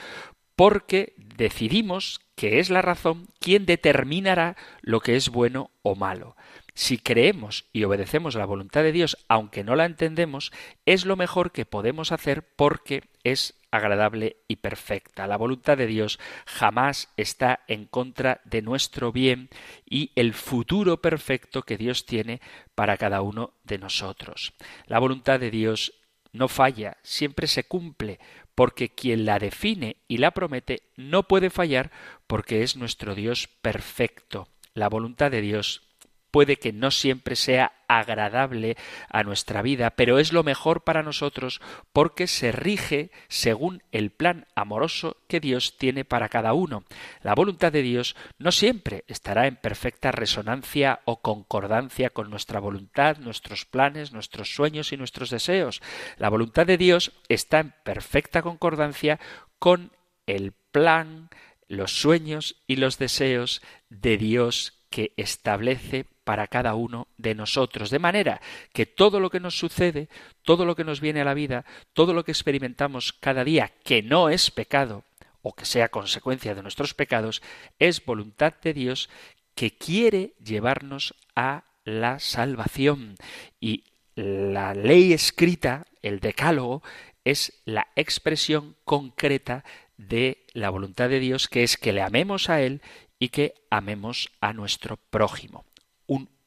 [0.54, 6.36] porque decidimos que es la razón quien determinará lo que es bueno o malo.
[6.74, 10.52] Si creemos y obedecemos la voluntad de Dios, aunque no la entendemos,
[10.86, 15.26] es lo mejor que podemos hacer porque es agradable y perfecta.
[15.26, 19.48] La voluntad de Dios jamás está en contra de nuestro bien
[19.84, 22.40] y el futuro perfecto que Dios tiene
[22.74, 24.52] para cada uno de nosotros.
[24.86, 25.94] La voluntad de Dios
[26.32, 28.20] no falla, siempre se cumple,
[28.54, 31.90] porque quien la define y la promete no puede fallar
[32.26, 34.48] porque es nuestro Dios perfecto.
[34.74, 35.89] La voluntad de Dios
[36.30, 38.76] puede que no siempre sea agradable
[39.08, 41.60] a nuestra vida, pero es lo mejor para nosotros
[41.92, 46.84] porque se rige según el plan amoroso que Dios tiene para cada uno.
[47.22, 53.18] La voluntad de Dios no siempre estará en perfecta resonancia o concordancia con nuestra voluntad,
[53.18, 55.82] nuestros planes, nuestros sueños y nuestros deseos.
[56.16, 59.18] La voluntad de Dios está en perfecta concordancia
[59.58, 59.90] con
[60.26, 61.28] el plan,
[61.66, 67.90] los sueños y los deseos de Dios que establece para cada uno de nosotros.
[67.90, 68.40] De manera
[68.72, 70.08] que todo lo que nos sucede,
[70.42, 74.02] todo lo que nos viene a la vida, todo lo que experimentamos cada día que
[74.02, 75.04] no es pecado,
[75.42, 77.42] o que sea consecuencia de nuestros pecados,
[77.78, 79.08] es voluntad de Dios
[79.54, 83.14] que quiere llevarnos a la salvación.
[83.58, 86.82] Y la ley escrita, el decálogo,
[87.24, 89.64] es la expresión concreta
[89.96, 92.82] de la voluntad de Dios, que es que le amemos a Él
[93.20, 95.64] y que amemos a nuestro prójimo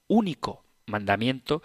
[0.08, 1.64] único mandamiento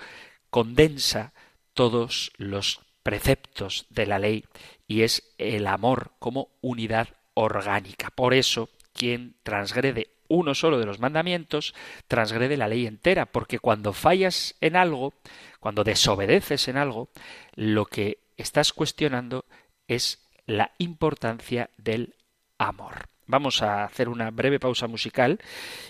[0.50, 1.32] condensa
[1.74, 4.44] todos los preceptos de la ley
[4.86, 8.10] y es el amor como unidad orgánica.
[8.10, 11.74] Por eso, quien transgrede uno solo de los mandamientos,
[12.06, 15.14] transgrede la ley entera, porque cuando fallas en algo,
[15.60, 17.08] cuando desobedeces en algo,
[17.54, 19.44] lo que estás cuestionando
[19.86, 22.14] es la importancia del
[22.58, 23.08] amor.
[23.30, 25.38] Vamos a hacer una breve pausa musical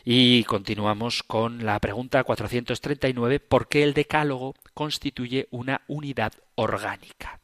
[0.04, 7.37] y continuamos con la pregunta 439, ¿por qué el decálogo constituye una unidad orgánica?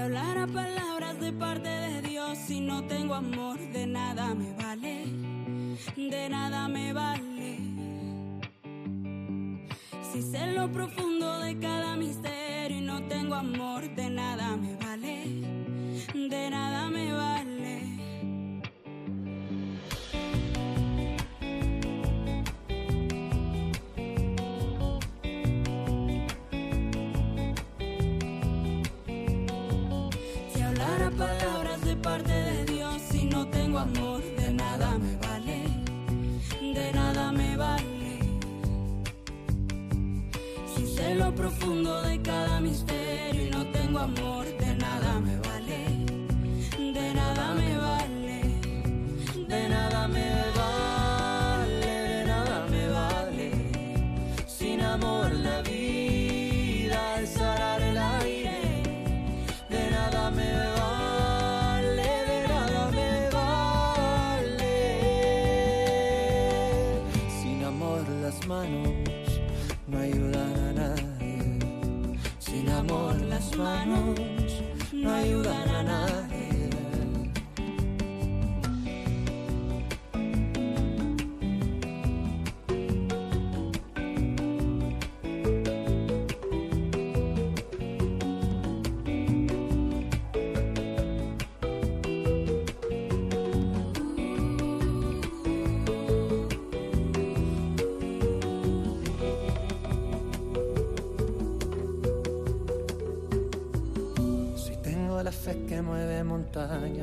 [0.00, 5.06] Hablara palabras de parte de Dios si no tengo amor, de nada me vale,
[5.96, 7.58] de nada me vale.
[10.12, 15.24] Si sé lo profundo de cada misterio y no tengo amor, de nada me vale,
[16.14, 17.49] de nada me vale.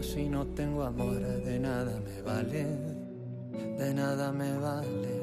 [0.01, 2.65] Si no tengo amor, de nada me vale,
[3.77, 5.17] de nada me vale.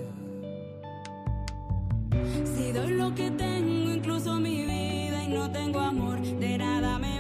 [2.45, 7.14] Si doy lo que tengo, incluso mi vida, y no tengo amor, de nada me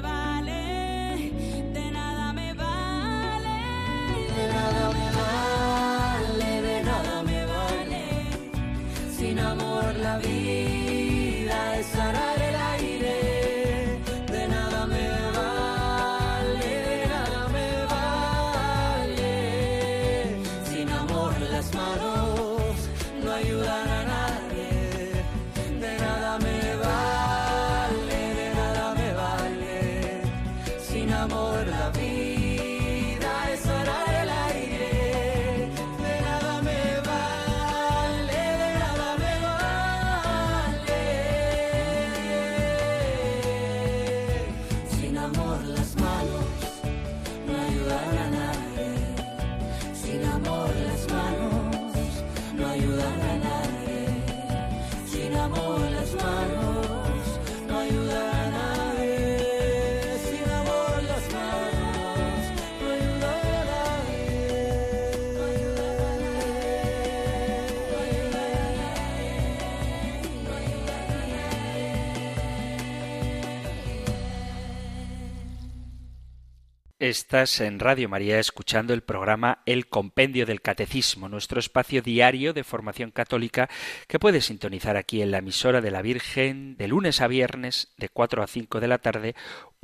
[77.05, 82.65] Estás en Radio María escuchando el programa El Compendio del Catecismo, nuestro espacio diario de
[82.65, 83.69] formación católica
[84.09, 88.09] que puedes sintonizar aquí en la emisora de la Virgen de lunes a viernes de
[88.09, 89.35] 4 a 5 de la tarde,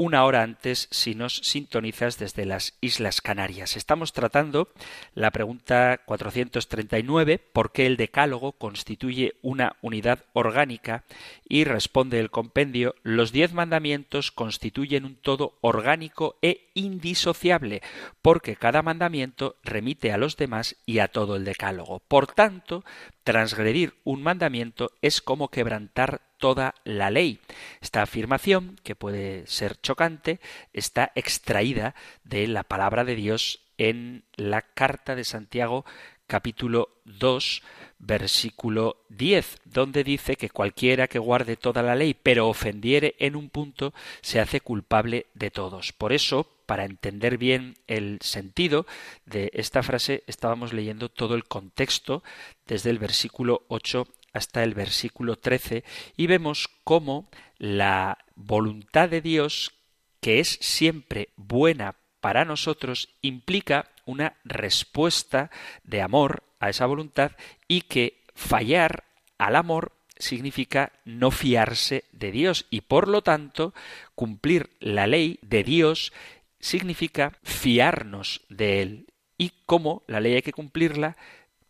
[0.01, 3.77] una hora antes si nos sintonizas desde las Islas Canarias.
[3.77, 4.71] Estamos tratando
[5.15, 11.05] la pregunta 439, ¿por qué el decálogo constituye una unidad orgánica?
[11.47, 17.83] Y responde el compendio, los diez mandamientos constituyen un todo orgánico e indisociable,
[18.23, 21.99] porque cada mandamiento remite a los demás y a todo el decálogo.
[21.99, 22.85] Por tanto,
[23.31, 27.39] transgredir un mandamiento es como quebrantar toda la ley.
[27.81, 30.41] Esta afirmación, que puede ser chocante,
[30.72, 35.85] está extraída de la palabra de Dios en la carta de Santiago
[36.26, 37.62] capítulo 2
[38.01, 43.49] versículo 10, donde dice que cualquiera que guarde toda la ley pero ofendiere en un
[43.49, 45.93] punto se hace culpable de todos.
[45.93, 48.87] Por eso, para entender bien el sentido
[49.27, 52.23] de esta frase, estábamos leyendo todo el contexto
[52.64, 55.83] desde el versículo 8 hasta el versículo 13
[56.16, 59.73] y vemos cómo la voluntad de Dios,
[60.21, 65.51] que es siempre buena para nosotros, implica una respuesta
[65.83, 67.33] de amor a esa voluntad
[67.66, 69.03] y que fallar
[69.39, 69.91] al amor
[70.21, 73.75] significa no fiarse de Dios y por lo tanto
[74.14, 76.12] cumplir la ley de Dios
[76.61, 79.07] significa fiarnos de Él
[79.37, 81.17] y cómo la ley hay que cumplirla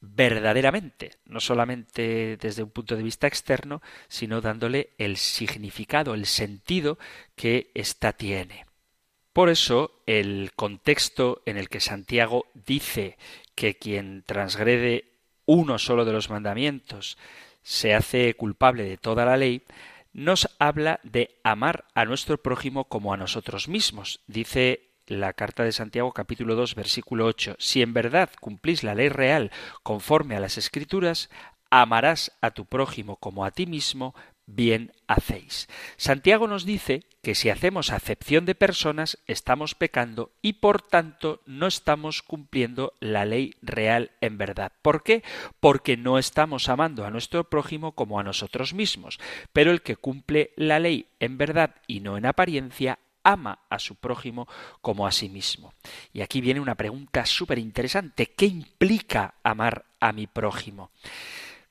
[0.00, 6.98] verdaderamente, no solamente desde un punto de vista externo, sino dándole el significado, el sentido
[7.36, 8.66] que ésta tiene.
[9.32, 13.16] Por eso, el contexto en el que Santiago dice
[13.54, 15.04] que quien transgrede
[15.46, 17.16] uno solo de los mandamientos
[17.62, 19.62] se hace culpable de toda la ley,
[20.12, 24.20] nos habla de amar a nuestro prójimo como a nosotros mismos.
[24.26, 29.08] Dice la carta de Santiago capítulo 2 versículo 8, si en verdad cumplís la ley
[29.08, 29.50] real
[29.82, 31.30] conforme a las escrituras,
[31.70, 34.14] amarás a tu prójimo como a ti mismo,
[34.54, 35.68] bien hacéis.
[35.96, 41.66] Santiago nos dice que si hacemos acepción de personas estamos pecando y por tanto no
[41.66, 44.72] estamos cumpliendo la ley real en verdad.
[44.82, 45.22] ¿Por qué?
[45.60, 49.18] Porque no estamos amando a nuestro prójimo como a nosotros mismos.
[49.52, 53.96] Pero el que cumple la ley en verdad y no en apariencia ama a su
[53.96, 54.48] prójimo
[54.80, 55.74] como a sí mismo.
[56.12, 58.32] Y aquí viene una pregunta súper interesante.
[58.36, 60.90] ¿Qué implica amar a mi prójimo?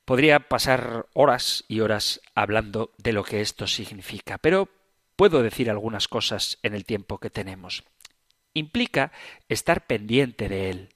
[0.09, 4.67] Podría pasar horas y horas hablando de lo que esto significa, pero
[5.15, 7.83] puedo decir algunas cosas en el tiempo que tenemos.
[8.55, 9.11] Implica
[9.49, 10.89] estar pendiente de él,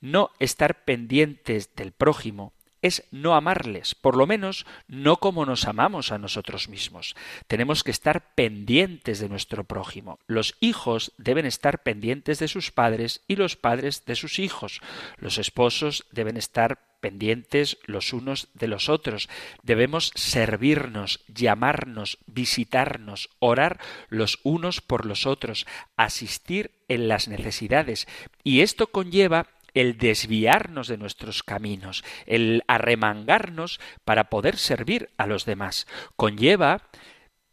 [0.00, 2.52] no estar pendientes del prójimo,
[2.82, 7.16] es no amarles, por lo menos no como nos amamos a nosotros mismos.
[7.46, 10.18] Tenemos que estar pendientes de nuestro prójimo.
[10.26, 14.80] Los hijos deben estar pendientes de sus padres y los padres de sus hijos.
[15.16, 19.28] Los esposos deben estar pendientes los unos de los otros.
[19.62, 25.66] Debemos servirnos, llamarnos, visitarnos, orar los unos por los otros,
[25.96, 28.08] asistir en las necesidades.
[28.42, 29.46] Y esto conlleva
[29.80, 35.86] el desviarnos de nuestros caminos, el arremangarnos para poder servir a los demás.
[36.16, 36.88] Conlleva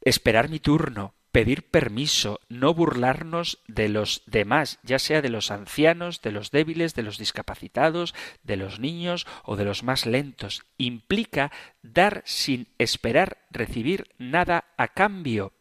[0.01, 6.21] esperar mi turno, pedir permiso, no burlarnos de los demás, ya sea de los ancianos,
[6.21, 10.65] de los débiles, de los discapacitados, de los niños o de los más lentos.
[10.77, 11.51] Implica
[11.83, 15.51] dar sin esperar recibir nada a cambio.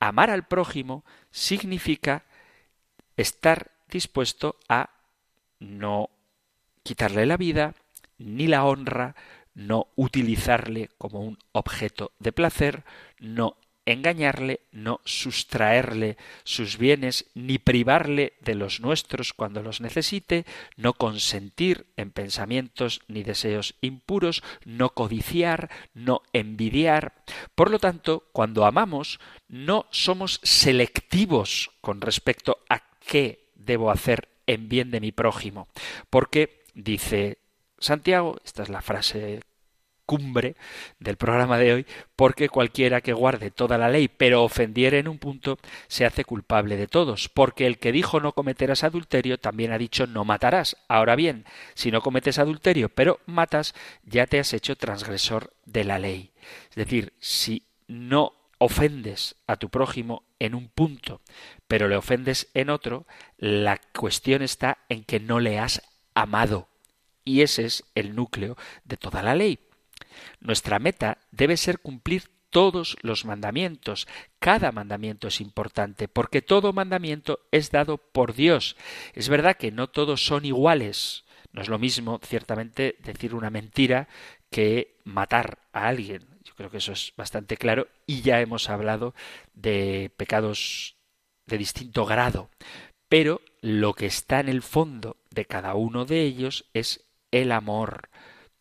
[0.00, 2.24] Amar al prójimo significa
[3.16, 4.95] estar dispuesto a
[5.58, 6.10] no
[6.82, 7.74] quitarle la vida,
[8.18, 9.14] ni la honra,
[9.54, 12.84] no utilizarle como un objeto de placer,
[13.18, 20.44] no engañarle, no sustraerle sus bienes, ni privarle de los nuestros cuando los necesite,
[20.76, 27.14] no consentir en pensamientos ni deseos impuros, no codiciar, no envidiar.
[27.54, 34.68] Por lo tanto, cuando amamos, no somos selectivos con respecto a qué debo hacer en
[34.68, 35.68] bien de mi prójimo,
[36.10, 37.38] porque dice
[37.78, 39.40] Santiago, esta es la frase
[40.06, 40.56] cumbre
[41.00, 45.18] del programa de hoy, porque cualquiera que guarde toda la ley, pero ofendiere en un
[45.18, 49.78] punto, se hace culpable de todos, porque el que dijo no cometerás adulterio, también ha
[49.78, 50.76] dicho no matarás.
[50.88, 51.44] Ahora bien,
[51.74, 53.74] si no cometes adulterio, pero matas,
[54.04, 56.30] ya te has hecho transgresor de la ley.
[56.70, 61.20] Es decir, si no ofendes a tu prójimo en un punto,
[61.66, 63.06] pero le ofendes en otro,
[63.38, 65.82] la cuestión está en que no le has
[66.14, 66.68] amado.
[67.24, 69.58] Y ese es el núcleo de toda la ley.
[70.40, 74.06] Nuestra meta debe ser cumplir todos los mandamientos.
[74.38, 78.76] Cada mandamiento es importante porque todo mandamiento es dado por Dios.
[79.14, 81.24] Es verdad que no todos son iguales.
[81.52, 84.08] No es lo mismo, ciertamente, decir una mentira
[84.50, 86.35] que matar a alguien.
[86.56, 89.14] Creo que eso es bastante claro y ya hemos hablado
[89.54, 90.96] de pecados
[91.46, 92.50] de distinto grado.
[93.08, 98.08] Pero lo que está en el fondo de cada uno de ellos es el amor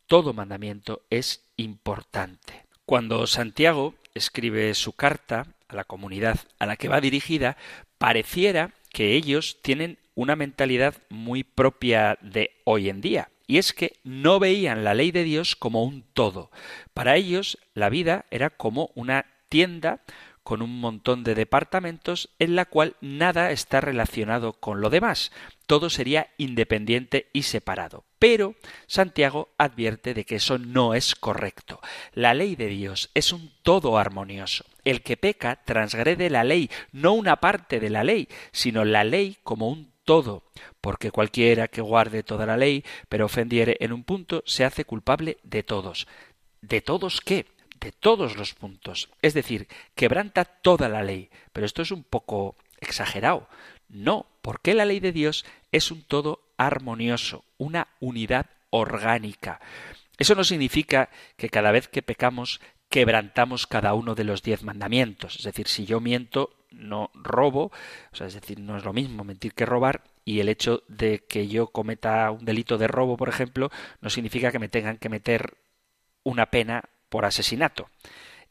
[0.07, 2.65] todo mandamiento es importante.
[2.85, 7.57] Cuando Santiago escribe su carta a la comunidad a la que va dirigida,
[7.97, 13.29] pareciera que ellos tienen una mentalidad muy propia de hoy en día.
[13.47, 16.51] Y es que no veían la ley de Dios como un todo.
[16.93, 20.01] Para ellos la vida era como una tienda
[20.45, 25.31] con un montón de departamentos en la cual nada está relacionado con lo demás.
[25.65, 28.05] Todo sería independiente y separado.
[28.19, 28.53] Pero
[28.85, 31.81] Santiago advierte de que eso no es correcto.
[32.13, 34.65] La ley de Dios es un todo armonioso.
[34.83, 39.37] El que peca transgrede la ley, no una parte de la ley, sino la ley
[39.43, 40.43] como un todo,
[40.86, 45.39] porque cualquiera que guarde toda la ley, pero ofendiere en un punto, se hace culpable
[45.41, 46.05] de todos.
[46.61, 47.47] ¿De todos qué?
[47.79, 49.09] de todos los puntos.
[49.23, 51.31] Es decir, quebranta toda la ley.
[51.53, 53.49] Pero esto es un poco exagerado.
[53.89, 59.61] No, porque la ley de Dios es un todo armonioso, una unidad orgánica.
[60.19, 65.38] Eso no significa que cada vez que pecamos quebrantamos cada uno de los diez mandamientos.
[65.38, 67.71] Es decir, si yo miento, no robo,
[68.11, 71.19] o sea, es decir, no es lo mismo mentir que robar, y el hecho de
[71.19, 73.69] que yo cometa un delito de robo, por ejemplo,
[74.01, 75.57] no significa que me tengan que meter
[76.23, 77.89] una pena por asesinato.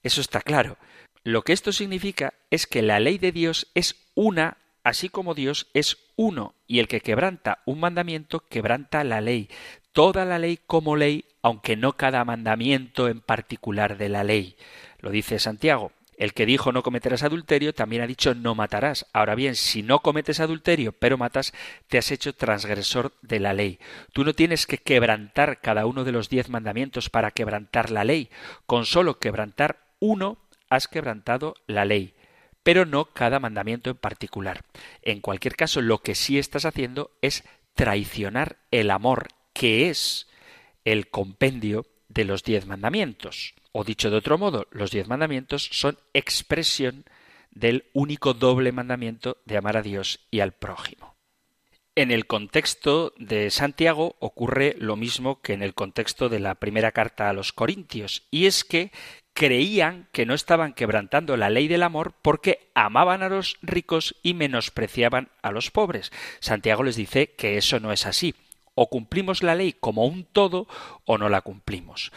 [0.04, 0.78] Eso está claro.
[1.24, 5.66] Lo que esto significa es que la ley de Dios es una, así como Dios
[5.74, 9.48] es uno, y el que quebranta un mandamiento quebranta la ley,
[9.92, 14.56] toda la ley como ley, aunque no cada mandamiento en particular de la ley.
[15.00, 15.92] Lo dice Santiago.
[16.18, 19.06] El que dijo no cometerás adulterio también ha dicho no matarás.
[19.12, 21.52] Ahora bien, si no cometes adulterio pero matas,
[21.88, 23.78] te has hecho transgresor de la ley.
[24.12, 28.30] Tú no tienes que quebrantar cada uno de los diez mandamientos para quebrantar la ley.
[28.66, 30.38] Con solo quebrantar uno
[30.68, 32.14] has quebrantado la ley
[32.64, 34.64] pero no cada mandamiento en particular.
[35.02, 37.44] En cualquier caso, lo que sí estás haciendo es
[37.74, 40.26] traicionar el amor, que es
[40.84, 43.54] el compendio de los diez mandamientos.
[43.76, 47.04] O dicho de otro modo, los diez mandamientos son expresión
[47.50, 51.16] del único doble mandamiento de amar a Dios y al prójimo.
[51.96, 56.92] En el contexto de Santiago ocurre lo mismo que en el contexto de la primera
[56.92, 58.92] carta a los Corintios, y es que
[59.32, 64.34] creían que no estaban quebrantando la ley del amor porque amaban a los ricos y
[64.34, 66.12] menospreciaban a los pobres.
[66.38, 68.36] Santiago les dice que eso no es así.
[68.76, 70.68] O cumplimos la ley como un todo
[71.04, 72.12] o no la cumplimos.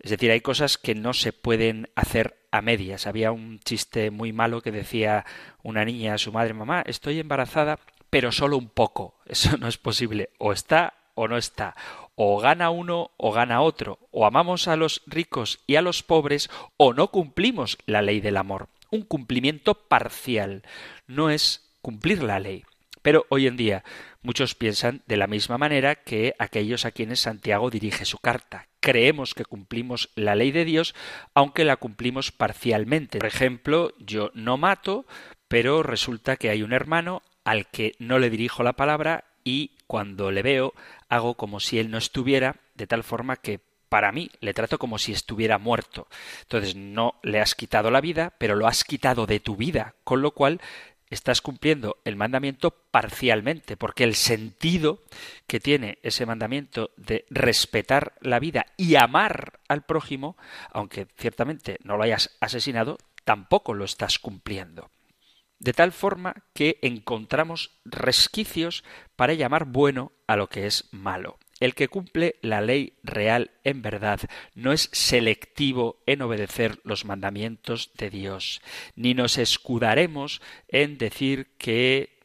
[0.00, 3.06] Es decir, hay cosas que no se pueden hacer a medias.
[3.06, 5.26] Había un chiste muy malo que decía
[5.62, 7.78] una niña a su madre, mamá, estoy embarazada,
[8.08, 9.14] pero solo un poco.
[9.26, 10.30] Eso no es posible.
[10.38, 11.76] O está o no está.
[12.14, 13.98] O gana uno o gana otro.
[14.10, 18.38] O amamos a los ricos y a los pobres o no cumplimos la ley del
[18.38, 18.68] amor.
[18.90, 20.62] Un cumplimiento parcial.
[21.06, 22.64] No es cumplir la ley.
[23.02, 23.84] Pero hoy en día
[24.22, 28.68] muchos piensan de la misma manera que aquellos a quienes Santiago dirige su carta.
[28.80, 30.94] Creemos que cumplimos la ley de Dios,
[31.34, 33.18] aunque la cumplimos parcialmente.
[33.18, 35.06] Por ejemplo, yo no mato,
[35.48, 40.30] pero resulta que hay un hermano al que no le dirijo la palabra y cuando
[40.30, 40.74] le veo
[41.08, 44.98] hago como si él no estuviera, de tal forma que para mí le trato como
[44.98, 46.06] si estuviera muerto.
[46.42, 50.22] Entonces no le has quitado la vida, pero lo has quitado de tu vida, con
[50.22, 50.60] lo cual
[51.10, 55.02] estás cumpliendo el mandamiento parcialmente, porque el sentido
[55.46, 60.36] que tiene ese mandamiento de respetar la vida y amar al prójimo,
[60.70, 64.90] aunque ciertamente no lo hayas asesinado, tampoco lo estás cumpliendo.
[65.58, 68.84] De tal forma que encontramos resquicios
[69.16, 71.38] para llamar bueno a lo que es malo.
[71.60, 74.20] El que cumple la ley real en verdad
[74.54, 78.62] no es selectivo en obedecer los mandamientos de Dios,
[78.96, 82.18] ni nos escudaremos en decir que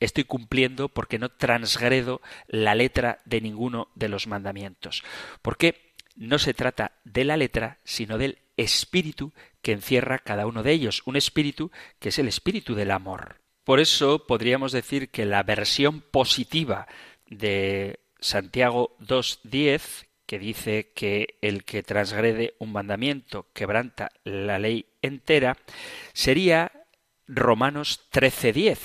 [0.00, 5.04] estoy cumpliendo porque no transgredo la letra de ninguno de los mandamientos.
[5.42, 9.32] Porque no se trata de la letra, sino del espíritu
[9.62, 13.40] que encierra cada uno de ellos, un espíritu que es el espíritu del amor.
[13.64, 16.88] Por eso podríamos decir que la versión positiva
[17.28, 25.56] de Santiago 2.10, que dice que el que transgrede un mandamiento quebranta la ley entera,
[26.12, 26.72] sería
[27.26, 28.78] Romanos 13.10,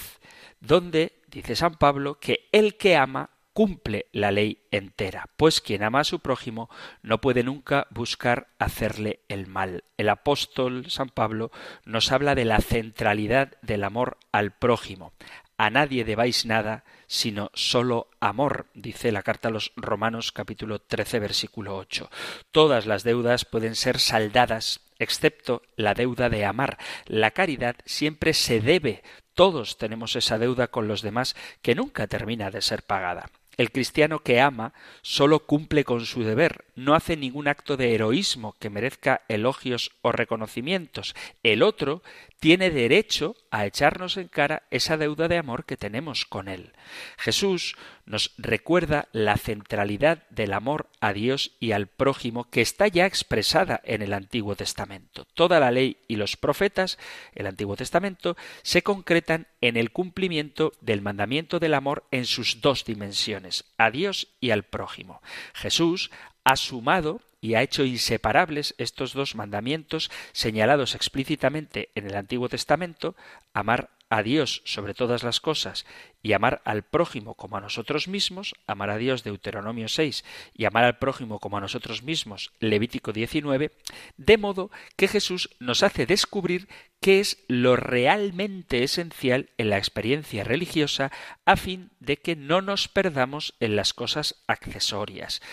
[0.59, 6.01] donde dice San Pablo que el que ama cumple la ley entera, pues quien ama
[6.01, 6.69] a su prójimo
[7.01, 9.85] no puede nunca buscar hacerle el mal.
[9.95, 11.51] El apóstol San Pablo
[11.85, 15.13] nos habla de la centralidad del amor al prójimo.
[15.57, 21.19] A nadie debáis nada, sino solo amor, dice la carta a los Romanos capítulo 13
[21.19, 22.09] versículo 8.
[22.51, 26.77] Todas las deudas pueden ser saldadas, excepto la deuda de amar.
[27.05, 29.01] La caridad siempre se debe.
[29.33, 33.29] Todos tenemos esa deuda con los demás que nunca termina de ser pagada.
[33.57, 38.53] El cristiano que ama solo cumple con su deber, no hace ningún acto de heroísmo
[38.59, 41.15] que merezca elogios o reconocimientos.
[41.41, 42.03] El otro
[42.45, 46.73] tiene derecho a echarnos en cara esa deuda de amor que tenemos con él.
[47.17, 47.75] Jesús
[48.05, 53.81] nos recuerda la centralidad del amor a Dios y al prójimo que está ya expresada
[53.83, 55.25] en el Antiguo Testamento.
[55.33, 56.99] Toda la ley y los profetas,
[57.33, 62.85] el Antiguo Testamento, se concretan en el cumplimiento del mandamiento del amor en sus dos
[62.85, 65.19] dimensiones, a Dios y al prójimo.
[65.55, 66.11] Jesús
[66.45, 73.15] ha sumado y ha hecho inseparables estos dos mandamientos señalados explícitamente en el Antiguo Testamento,
[73.53, 75.85] amar a Dios sobre todas las cosas
[76.25, 80.83] y amar al prójimo como a nosotros mismos, amar a Dios Deuteronomio 6 y amar
[80.83, 83.71] al prójimo como a nosotros mismos Levítico 19,
[84.17, 86.67] de modo que Jesús nos hace descubrir
[86.99, 91.11] qué es lo realmente esencial en la experiencia religiosa
[91.45, 95.43] a fin de que no nos perdamos en las cosas accesorias.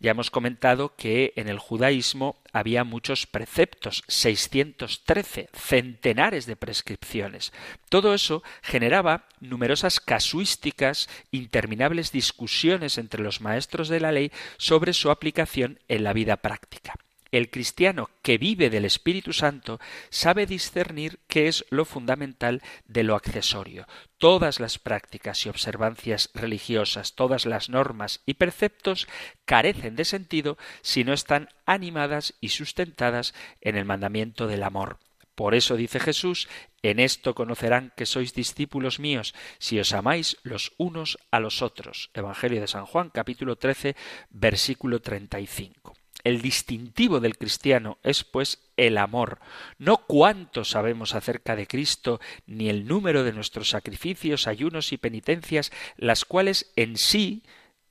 [0.00, 7.52] Ya hemos comentado que en el judaísmo había muchos preceptos, 613, centenares de prescripciones.
[7.90, 15.10] Todo eso generaba numerosas casuísticas, interminables discusiones entre los maestros de la ley sobre su
[15.10, 16.94] aplicación en la vida práctica.
[17.32, 23.16] El cristiano que vive del Espíritu Santo sabe discernir qué es lo fundamental de lo
[23.16, 23.88] accesorio.
[24.18, 29.08] Todas las prácticas y observancias religiosas, todas las normas y preceptos
[29.44, 34.98] carecen de sentido si no están animadas y sustentadas en el mandamiento del amor.
[35.42, 36.48] Por eso dice Jesús,
[36.82, 42.10] en esto conocerán que sois discípulos míos, si os amáis los unos a los otros.
[42.14, 43.96] Evangelio de San Juan, capítulo 13,
[44.30, 45.96] versículo 35.
[46.22, 49.40] El distintivo del cristiano es, pues, el amor,
[49.78, 55.72] no cuánto sabemos acerca de Cristo, ni el número de nuestros sacrificios, ayunos y penitencias,
[55.96, 57.42] las cuales en sí,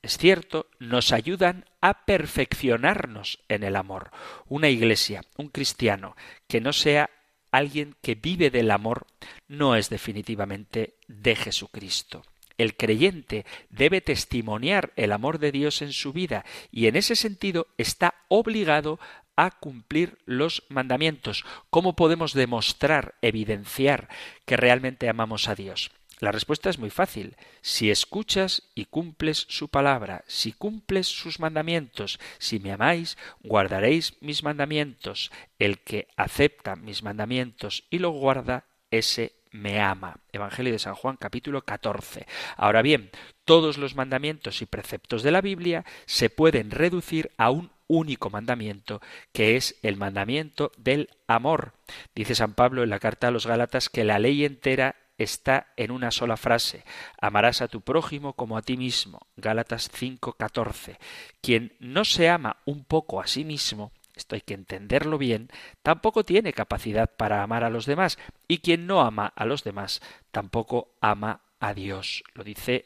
[0.02, 4.12] es cierto, nos ayudan a perfeccionarnos en el amor.
[4.48, 6.16] Una iglesia, un cristiano,
[6.48, 7.10] que no sea
[7.52, 9.08] alguien que vive del amor,
[9.48, 12.24] no es definitivamente de Jesucristo.
[12.58, 17.68] El creyente debe testimoniar el amor de Dios en su vida y en ese sentido
[17.78, 19.00] está obligado
[19.36, 21.44] a cumplir los mandamientos.
[21.70, 24.10] ¿Cómo podemos demostrar, evidenciar
[24.46, 25.92] que realmente amamos a Dios?
[26.22, 27.36] La respuesta es muy fácil.
[27.62, 34.44] Si escuchas y cumples su palabra, si cumples sus mandamientos, si me amáis, guardaréis mis
[34.44, 35.32] mandamientos.
[35.58, 40.20] El que acepta mis mandamientos y lo guarda, ese me ama.
[40.32, 42.28] Evangelio de San Juan capítulo 14.
[42.56, 43.10] Ahora bien,
[43.44, 49.02] todos los mandamientos y preceptos de la Biblia se pueden reducir a un único mandamiento,
[49.34, 51.74] que es el mandamiento del amor.
[52.14, 55.92] Dice San Pablo en la carta a los Gálatas que la ley entera está en
[55.92, 56.84] una sola frase.
[57.20, 59.28] Amarás a tu prójimo como a ti mismo.
[59.36, 60.98] Gálatas 5:14.
[61.42, 65.50] Quien no se ama un poco a sí mismo, esto hay que entenderlo bien,
[65.82, 70.02] tampoco tiene capacidad para amar a los demás, y quien no ama a los demás
[70.32, 72.24] tampoco ama a Dios.
[72.34, 72.86] Lo dice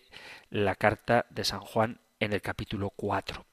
[0.50, 3.46] la carta de San Juan en el capítulo 4.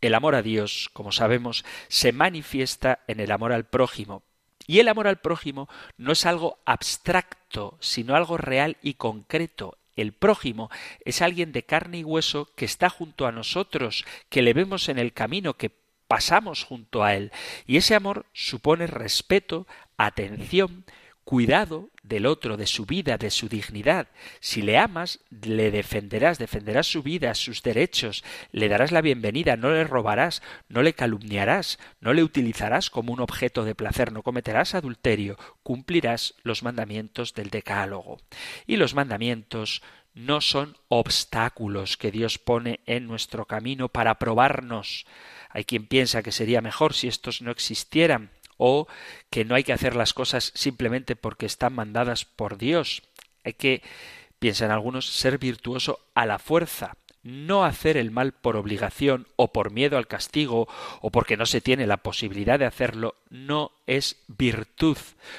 [0.00, 4.24] El amor a Dios, como sabemos, se manifiesta en el amor al prójimo,
[4.66, 9.78] y el amor al prójimo no es algo abstracto, sino algo real y concreto.
[9.96, 10.70] El prójimo
[11.04, 14.98] es alguien de carne y hueso que está junto a nosotros, que le vemos en
[14.98, 15.70] el camino, que
[16.08, 17.32] pasamos junto a Él.
[17.66, 20.84] Y ese amor supone respeto, atención,
[21.24, 24.08] cuidado del otro, de su vida, de su dignidad.
[24.40, 29.70] Si le amas, le defenderás, defenderás su vida, sus derechos, le darás la bienvenida, no
[29.70, 34.74] le robarás, no le calumniarás, no le utilizarás como un objeto de placer, no cometerás
[34.74, 38.18] adulterio, cumplirás los mandamientos del decálogo.
[38.66, 39.82] Y los mandamientos
[40.14, 45.06] no son obstáculos que Dios pone en nuestro camino para probarnos.
[45.48, 48.30] Hay quien piensa que sería mejor si estos no existieran
[48.64, 48.86] o
[49.28, 53.02] que no hay que hacer las cosas simplemente porque están mandadas por Dios.
[53.42, 53.82] Hay que,
[54.38, 59.70] piensan algunos, ser virtuoso a la fuerza, no hacer el mal por obligación o por
[59.70, 60.68] miedo al castigo
[61.00, 64.96] o porque no se tiene la posibilidad de hacerlo no es virtud.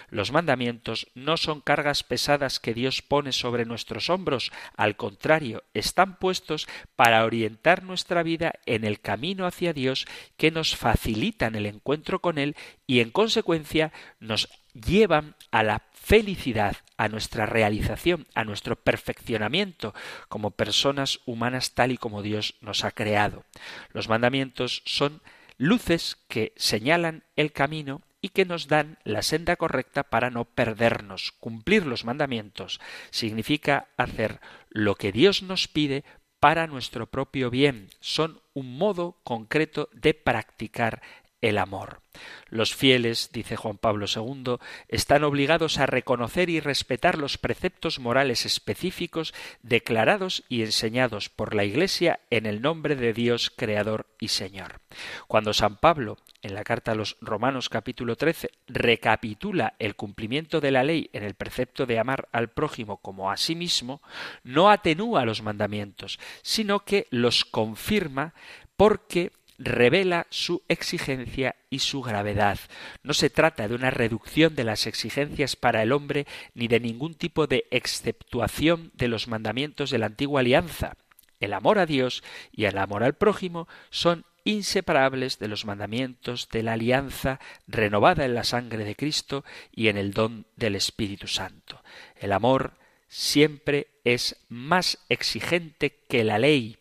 [0.09, 6.17] Los mandamientos no son cargas pesadas que Dios pone sobre nuestros hombros, al contrario, están
[6.17, 10.05] puestos para orientar nuestra vida en el camino hacia Dios
[10.37, 12.55] que nos facilitan el encuentro con Él
[12.87, 19.93] y en consecuencia nos llevan a la felicidad, a nuestra realización, a nuestro perfeccionamiento
[20.29, 23.45] como personas humanas tal y como Dios nos ha creado.
[23.91, 25.21] Los mandamientos son
[25.57, 31.33] luces que señalan el camino y que nos dan la senda correcta para no perdernos.
[31.39, 32.79] Cumplir los mandamientos
[33.11, 36.03] significa hacer lo que Dios nos pide
[36.39, 37.89] para nuestro propio bien.
[37.99, 41.01] Son un modo concreto de practicar
[41.43, 41.99] el amor.
[42.47, 48.45] Los fieles, dice Juan Pablo II, están obligados a reconocer y respetar los preceptos morales
[48.45, 54.79] específicos declarados y enseñados por la Iglesia en el nombre de Dios Creador y Señor.
[55.27, 60.71] Cuando San Pablo, en la carta a los Romanos capítulo 13, recapitula el cumplimiento de
[60.71, 64.01] la ley en el precepto de amar al prójimo como a sí mismo,
[64.43, 68.33] no atenúa los mandamientos, sino que los confirma
[68.77, 72.59] porque revela su exigencia y su gravedad.
[73.03, 77.15] No se trata de una reducción de las exigencias para el hombre ni de ningún
[77.15, 80.97] tipo de exceptuación de los mandamientos de la antigua alianza.
[81.39, 86.63] El amor a Dios y el amor al prójimo son inseparables de los mandamientos de
[86.63, 91.81] la alianza renovada en la sangre de Cristo y en el don del Espíritu Santo.
[92.15, 92.73] El amor
[93.07, 96.77] siempre es más exigente que la ley,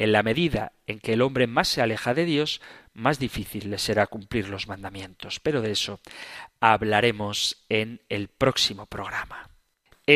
[0.00, 2.62] en la medida en que el hombre más se aleja de Dios,
[2.94, 5.40] más difícil le será cumplir los mandamientos.
[5.40, 6.00] Pero de eso
[6.58, 9.49] hablaremos en el próximo programa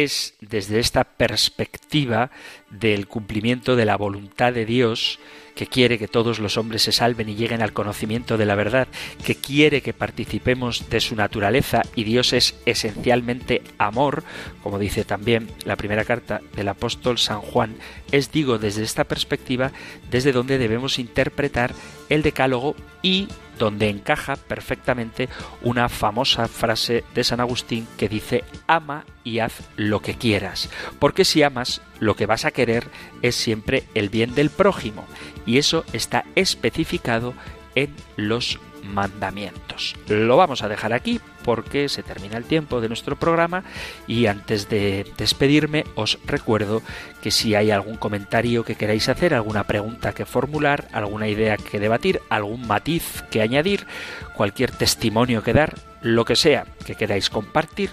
[0.02, 2.30] es desde esta perspectiva
[2.70, 5.18] del cumplimiento de la voluntad de Dios,
[5.54, 8.88] que quiere que todos los hombres se salven y lleguen al conocimiento de la verdad,
[9.24, 14.24] que quiere que participemos de su naturaleza y Dios es esencialmente amor,
[14.62, 17.76] como dice también la primera carta del apóstol San Juan,
[18.10, 19.72] es digo desde esta perspectiva
[20.10, 21.72] desde donde debemos interpretar
[22.08, 23.28] el decálogo y
[23.58, 25.28] donde encaja perfectamente
[25.62, 31.24] una famosa frase de San Agustín que dice ama y haz lo que quieras, porque
[31.24, 32.88] si amas, lo que vas a querer
[33.22, 35.04] es siempre el bien del prójimo,
[35.46, 37.34] y eso está especificado
[37.74, 39.96] en los mandamientos.
[40.08, 43.62] Lo vamos a dejar aquí porque se termina el tiempo de nuestro programa
[44.08, 46.82] y antes de despedirme os recuerdo
[47.22, 51.78] que si hay algún comentario que queráis hacer, alguna pregunta que formular, alguna idea que
[51.78, 53.86] debatir, algún matiz que añadir,
[54.34, 57.90] cualquier testimonio que dar, lo que sea que queráis compartir,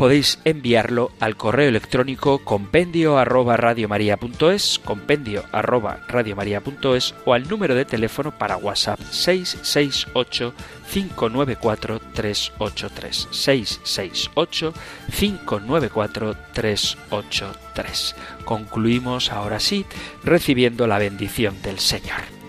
[0.00, 7.84] podéis enviarlo al correo electrónico compendio arroba radiomaria.es, compendio arroba radiomaria.es o al número de
[7.84, 10.54] teléfono para WhatsApp 668
[10.90, 14.72] 594 383 668
[15.18, 18.16] 594 383.
[18.46, 19.84] Concluimos ahora sí
[20.24, 22.39] recibiendo la bendición del Señor.